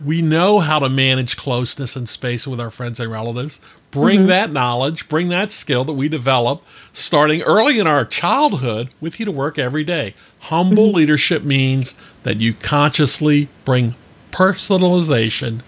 We 0.03 0.21
know 0.21 0.60
how 0.60 0.79
to 0.79 0.89
manage 0.89 1.38
closeness 1.38 1.95
and 1.95 2.07
space 2.07 2.45
with 2.45 2.60
our 2.60 2.69
friends 2.69 2.99
and 2.99 3.12
relatives. 3.12 3.60
Bring 3.89 4.19
mm-hmm. 4.19 4.27
that 4.27 4.51
knowledge, 4.51 5.10
bring 5.10 5.29
that 5.29 5.51
skill 5.51 5.83
that 5.86 5.93
we 5.93 6.07
develop 6.07 6.63
starting 6.93 7.41
early 7.41 7.79
in 7.79 7.88
our 7.88 8.05
childhood 8.05 8.89
with 9.01 9.19
you 9.19 9.25
to 9.25 9.31
work 9.31 9.57
every 9.57 9.83
day. 9.83 10.13
Humble 10.41 10.88
mm-hmm. 10.88 10.97
leadership 10.97 11.43
means 11.43 11.95
that 12.23 12.39
you 12.39 12.53
consciously 12.53 13.49
bring 13.65 13.95
personalization 14.31 15.62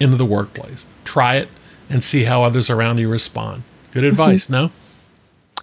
into 0.00 0.16
the 0.16 0.24
workplace. 0.24 0.84
Try 1.04 1.36
it 1.36 1.48
and 1.88 2.02
see 2.02 2.24
how 2.24 2.42
others 2.42 2.70
around 2.70 2.98
you 2.98 3.08
respond. 3.08 3.62
Good 3.92 4.02
mm-hmm. 4.02 4.08
advice, 4.08 4.44
mm-hmm. 4.44 4.52
no? 4.54 4.70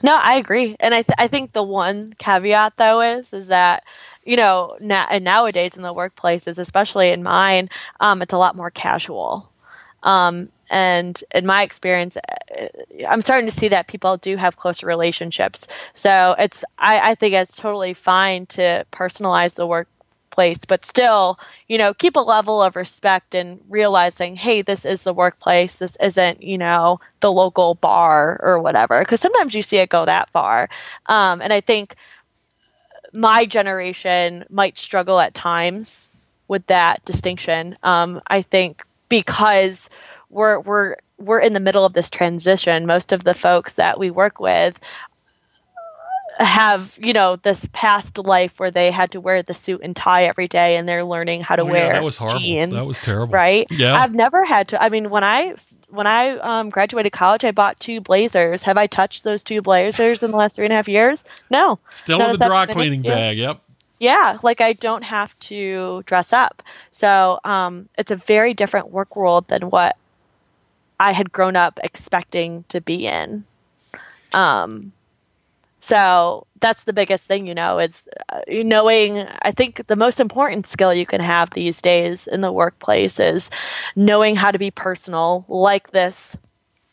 No, 0.03 0.15
I 0.21 0.35
agree. 0.35 0.75
And 0.79 0.93
I, 0.93 1.01
th- 1.01 1.15
I 1.17 1.27
think 1.27 1.53
the 1.53 1.63
one 1.63 2.13
caveat 2.17 2.73
though 2.77 3.01
is 3.01 3.25
is 3.31 3.47
that 3.47 3.83
you 4.25 4.35
know, 4.37 4.77
na- 4.79 5.07
and 5.09 5.23
nowadays 5.23 5.75
in 5.75 5.83
the 5.83 5.93
workplaces, 5.93 6.57
especially 6.57 7.09
in 7.09 7.23
mine, 7.23 7.69
um, 7.99 8.21
it's 8.21 8.33
a 8.33 8.37
lot 8.37 8.55
more 8.55 8.71
casual. 8.71 9.49
Um, 10.03 10.49
and 10.69 11.21
in 11.33 11.45
my 11.45 11.63
experience, 11.63 12.17
uh, 12.17 12.67
I'm 13.07 13.21
starting 13.21 13.49
to 13.49 13.51
see 13.57 13.69
that 13.69 13.87
people 13.87 14.17
do 14.17 14.35
have 14.37 14.55
closer 14.55 14.85
relationships. 14.87 15.67
So 15.93 16.35
it's, 16.37 16.63
I, 16.77 17.11
I 17.11 17.15
think 17.15 17.33
it's 17.33 17.55
totally 17.55 17.93
fine 17.93 18.45
to 18.47 18.85
personalize 18.91 19.55
the 19.55 19.65
workplace, 19.67 20.59
but 20.67 20.85
still, 20.85 21.39
you 21.67 21.77
know, 21.77 21.93
keep 21.93 22.15
a 22.15 22.19
level 22.19 22.61
of 22.61 22.75
respect 22.75 23.35
and 23.35 23.59
realizing, 23.69 24.35
hey, 24.35 24.61
this 24.61 24.85
is 24.85 25.03
the 25.03 25.13
workplace. 25.13 25.75
This 25.75 25.95
isn't, 26.01 26.43
you 26.43 26.57
know, 26.57 26.99
the 27.19 27.31
local 27.31 27.75
bar 27.75 28.39
or 28.43 28.59
whatever. 28.59 28.99
Because 28.99 29.21
sometimes 29.21 29.53
you 29.53 29.61
see 29.61 29.77
it 29.77 29.89
go 29.89 30.05
that 30.05 30.29
far. 30.31 30.69
Um, 31.05 31.41
and 31.41 31.53
I 31.53 31.61
think 31.61 31.95
my 33.15 33.45
generation 33.45 34.45
might 34.49 34.77
struggle 34.77 35.19
at 35.19 35.33
times 35.33 36.09
with 36.47 36.65
that 36.67 37.03
distinction. 37.05 37.77
Um, 37.81 38.21
I 38.27 38.41
think 38.41 38.85
because 39.09 39.89
we're 40.29 40.59
we're 40.59 40.97
we're 41.17 41.39
in 41.39 41.53
the 41.53 41.59
middle 41.59 41.85
of 41.85 41.93
this 41.93 42.09
transition. 42.09 42.85
Most 42.85 43.13
of 43.13 43.23
the 43.23 43.33
folks 43.33 43.75
that 43.75 43.97
we 43.97 44.11
work 44.11 44.39
with 44.39 44.79
have 46.37 46.97
you 47.01 47.13
know 47.13 47.37
this 47.37 47.67
past 47.71 48.17
life 48.17 48.59
where 48.59 48.71
they 48.71 48.91
had 48.91 49.11
to 49.11 49.21
wear 49.21 49.41
the 49.41 49.53
suit 49.53 49.79
and 49.83 49.95
tie 49.95 50.23
every 50.25 50.47
day 50.47 50.75
and 50.75 50.87
they're 50.89 51.03
learning 51.05 51.41
how 51.41 51.55
to 51.55 51.61
Oh, 51.63 51.67
yeah, 51.67 51.71
wear 51.71 51.93
that 51.93 52.03
was 52.03 52.17
horrible. 52.17 52.39
jeans 52.41 52.73
That 52.73 52.85
was 52.85 52.99
terrible. 52.99 53.31
right 53.33 53.65
Yeah. 53.71 53.95
i've 53.95 54.13
never 54.13 54.43
had 54.43 54.67
to 54.69 54.83
i 54.83 54.89
mean 54.89 55.09
when 55.09 55.23
i 55.23 55.55
when 55.89 56.07
i 56.07 56.31
um, 56.39 56.69
graduated 56.69 57.13
college 57.13 57.45
i 57.45 57.51
bought 57.51 57.79
two 57.79 58.01
blazers 58.01 58.63
have 58.63 58.77
i 58.77 58.85
touched 58.85 59.23
those 59.23 59.43
two 59.43 59.61
blazers 59.61 60.23
in 60.23 60.31
the 60.31 60.37
last 60.37 60.57
three 60.57 60.65
and 60.65 60.73
a 60.73 60.75
half 60.75 60.89
years 60.89 61.23
no 61.49 61.79
Still 61.89 62.21
in 62.21 62.37
the 62.37 62.45
dry 62.45 62.65
cleaning 62.65 63.01
bag. 63.01 63.37
Yep. 63.37 63.61
yeah 63.99 64.37
like 64.43 64.59
i 64.59 64.73
don't 64.73 65.03
have 65.03 65.37
to 65.39 66.03
dress 66.05 66.33
up 66.33 66.61
so 66.91 67.39
um, 67.45 67.87
it's 67.97 68.11
a 68.11 68.15
very 68.17 68.53
different 68.53 68.91
work 68.91 69.15
world 69.15 69.47
than 69.47 69.69
what 69.69 69.95
i 70.99 71.13
had 71.13 71.31
grown 71.31 71.55
up 71.55 71.79
expecting 71.81 72.65
to 72.67 72.81
be 72.81 73.07
in 73.07 73.45
um, 74.33 74.91
so 75.85 76.47
that's 76.59 76.83
the 76.85 76.93
biggest 76.93 77.23
thing 77.25 77.45
you 77.45 77.53
know 77.53 77.77
is 77.77 78.03
uh, 78.29 78.41
knowing 78.49 79.19
i 79.43 79.51
think 79.51 79.85
the 79.87 79.95
most 79.95 80.19
important 80.19 80.65
skill 80.65 80.93
you 80.93 81.05
can 81.05 81.21
have 81.21 81.51
these 81.51 81.81
days 81.81 82.27
in 82.27 82.41
the 82.41 82.51
workplace 82.51 83.19
is 83.19 83.49
knowing 83.95 84.35
how 84.35 84.49
to 84.49 84.57
be 84.57 84.71
personal 84.71 85.45
like 85.47 85.91
this 85.91 86.35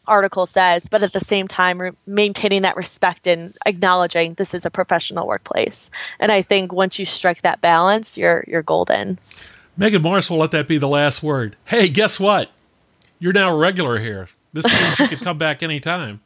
article 0.07 0.46
says 0.46 0.87
but 0.90 1.02
at 1.02 1.12
the 1.12 1.20
same 1.20 1.48
time 1.48 1.81
re- 1.81 1.92
maintaining 2.07 2.62
that 2.62 2.76
respect 2.76 3.26
and 3.26 3.57
acknowledging 3.64 4.35
this 4.35 4.52
is 4.52 4.66
a 4.66 4.70
professional 4.70 5.26
workplace 5.26 5.90
and 6.20 6.31
i 6.31 6.42
think 6.42 6.72
once 6.72 6.98
you 6.98 7.07
strike 7.07 7.40
that 7.42 7.61
balance 7.61 8.18
you're 8.18 8.44
you're 8.46 8.62
golden 8.62 9.18
Megan 9.74 10.02
Morris 10.02 10.28
will 10.28 10.37
let 10.37 10.50
that 10.50 10.68
be 10.68 10.76
the 10.76 10.87
last 10.87 11.22
word. 11.22 11.57
Hey, 11.64 11.88
guess 11.88 12.20
what? 12.20 12.50
You're 13.18 13.33
now 13.33 13.55
a 13.55 13.57
regular 13.57 13.98
here. 13.98 14.28
This 14.52 14.66
means 14.66 14.98
you 14.98 15.09
can 15.09 15.18
come 15.18 15.38
back 15.38 15.62
anytime. 15.62 16.20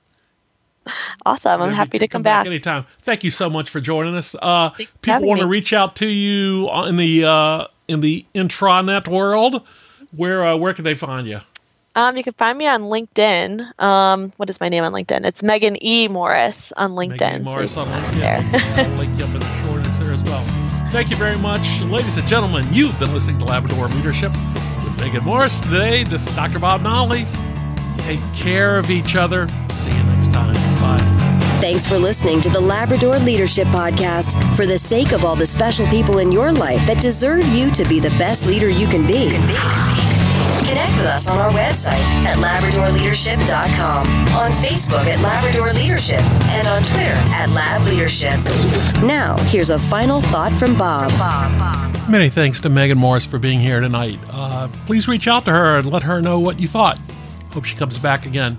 awesome 1.26 1.62
i'm 1.62 1.72
happy 1.72 1.98
to 1.98 2.08
come 2.08 2.22
back 2.22 2.46
anytime. 2.46 2.86
Thank 3.02 3.24
you 3.24 3.30
so 3.30 3.48
much 3.50 3.70
for 3.70 3.80
joining 3.80 4.14
us. 4.14 4.34
Uh, 4.40 4.70
people 5.02 5.26
want 5.26 5.40
to 5.40 5.46
reach 5.46 5.72
out 5.72 5.96
to 5.96 6.06
you 6.06 6.70
in 6.84 6.96
the 6.96 7.24
uh, 7.24 7.66
in 7.88 8.00
the 8.00 8.24
intranet 8.34 9.08
world. 9.08 9.66
Where 10.14 10.44
uh, 10.44 10.56
where 10.56 10.72
can 10.74 10.84
they 10.84 10.94
find 10.94 11.26
you? 11.26 11.40
um, 11.96 12.16
you 12.16 12.22
can 12.22 12.34
find 12.34 12.56
me 12.58 12.66
on 12.66 12.82
linkedin 12.82 13.66
um, 13.80 14.32
what 14.36 14.50
is 14.50 14.60
my 14.60 14.68
name 14.68 14.84
on 14.84 14.92
linkedin 14.92 15.24
it's 15.26 15.42
megan 15.42 15.82
e 15.82 16.06
morris 16.08 16.70
on 16.76 16.90
linkedin 16.92 17.42
Megan 17.42 17.44
so 17.44 17.50
Morris 17.50 17.76
you 17.76 17.82
on 17.82 17.88
me 17.88 18.20
there. 18.20 18.38
LinkedIn. 18.40 18.84
I'll 18.84 18.98
link 18.98 19.18
you 19.18 19.24
up 19.24 19.34
in 19.34 19.40
the 19.40 19.62
short 19.64 19.82
notes 19.82 19.98
there 19.98 20.12
as 20.12 20.22
well. 20.24 20.44
Thank 20.90 21.10
you 21.10 21.16
very 21.16 21.36
much, 21.38 21.80
ladies 21.82 22.16
and 22.16 22.28
gentlemen. 22.28 22.66
You've 22.72 22.96
been 23.00 23.12
listening 23.12 23.38
to 23.38 23.44
Labrador 23.44 23.88
Leadership 23.88 24.30
with 24.84 24.96
Megan 25.00 25.24
Morris 25.24 25.58
today. 25.58 26.04
This 26.04 26.26
is 26.26 26.34
Dr. 26.36 26.58
Bob 26.60 26.80
Nolly. 26.82 27.26
Take 27.98 28.20
care 28.34 28.78
of 28.78 28.88
each 28.90 29.16
other. 29.16 29.48
See 29.72 29.90
you 29.90 30.02
next. 30.04 30.15
Thanks 31.60 31.86
for 31.86 31.98
listening 31.98 32.42
to 32.42 32.50
the 32.50 32.60
Labrador 32.60 33.18
Leadership 33.18 33.66
Podcast. 33.68 34.36
For 34.56 34.66
the 34.66 34.76
sake 34.76 35.12
of 35.12 35.24
all 35.24 35.34
the 35.34 35.46
special 35.46 35.86
people 35.86 36.18
in 36.18 36.30
your 36.30 36.52
life 36.52 36.86
that 36.86 37.00
deserve 37.00 37.46
you 37.48 37.70
to 37.70 37.84
be 37.88 37.98
the 37.98 38.10
best 38.10 38.44
leader 38.44 38.68
you 38.68 38.86
can 38.86 39.06
be, 39.06 39.30
connect 40.68 40.94
with 40.98 41.06
us 41.06 41.28
on 41.28 41.38
our 41.38 41.50
website 41.50 41.98
at 42.26 42.36
LabradorLeadership.com, 42.36 44.06
on 44.36 44.50
Facebook 44.52 45.06
at 45.06 45.18
Labrador 45.20 45.72
Leadership, 45.72 46.20
and 46.50 46.68
on 46.68 46.82
Twitter 46.82 47.16
at 47.32 47.48
Lab 47.50 47.86
Leadership. 47.86 48.36
Now, 49.02 49.36
here's 49.44 49.70
a 49.70 49.78
final 49.78 50.20
thought 50.20 50.52
from 50.52 50.76
Bob. 50.76 51.10
Many 52.08 52.28
thanks 52.28 52.60
to 52.60 52.68
Megan 52.68 52.98
Morris 52.98 53.24
for 53.24 53.38
being 53.38 53.60
here 53.60 53.80
tonight. 53.80 54.20
Uh, 54.30 54.68
please 54.84 55.08
reach 55.08 55.26
out 55.26 55.46
to 55.46 55.52
her 55.52 55.78
and 55.78 55.90
let 55.90 56.02
her 56.02 56.20
know 56.20 56.38
what 56.38 56.60
you 56.60 56.68
thought. 56.68 57.00
Hope 57.52 57.64
she 57.64 57.74
comes 57.76 57.98
back 57.98 58.26
again. 58.26 58.58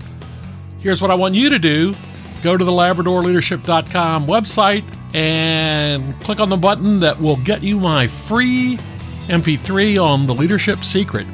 Here's 0.80 1.02
what 1.02 1.12
I 1.12 1.16
want 1.16 1.36
you 1.36 1.50
to 1.52 1.60
do 1.60 1.96
go 2.42 2.58
to 2.58 2.64
the 2.64 2.72
LabradorLeadership.com 2.72 4.28
website 4.28 4.84
and 5.14 6.20
click 6.22 6.40
on 6.40 6.50
the 6.50 6.58
button 6.58 7.00
that 7.00 7.20
will 7.20 7.38
get 7.38 7.64
you 7.64 7.80
my 7.80 8.08
free 8.08 8.78
MP3 9.28 10.04
on 10.04 10.28
the 10.28 10.34
leadership 10.34 10.84
secret. 10.84 11.28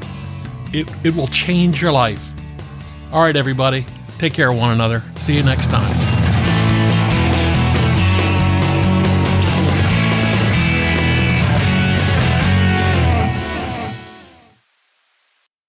It, 0.73 0.89
it 1.05 1.15
will 1.15 1.27
change 1.27 1.81
your 1.81 1.91
life. 1.91 2.33
All 3.11 3.21
right, 3.21 3.35
everybody, 3.35 3.85
take 4.17 4.33
care 4.33 4.51
of 4.51 4.57
one 4.57 4.71
another. 4.71 5.03
See 5.17 5.35
you 5.35 5.43
next 5.43 5.67
time. 5.67 6.02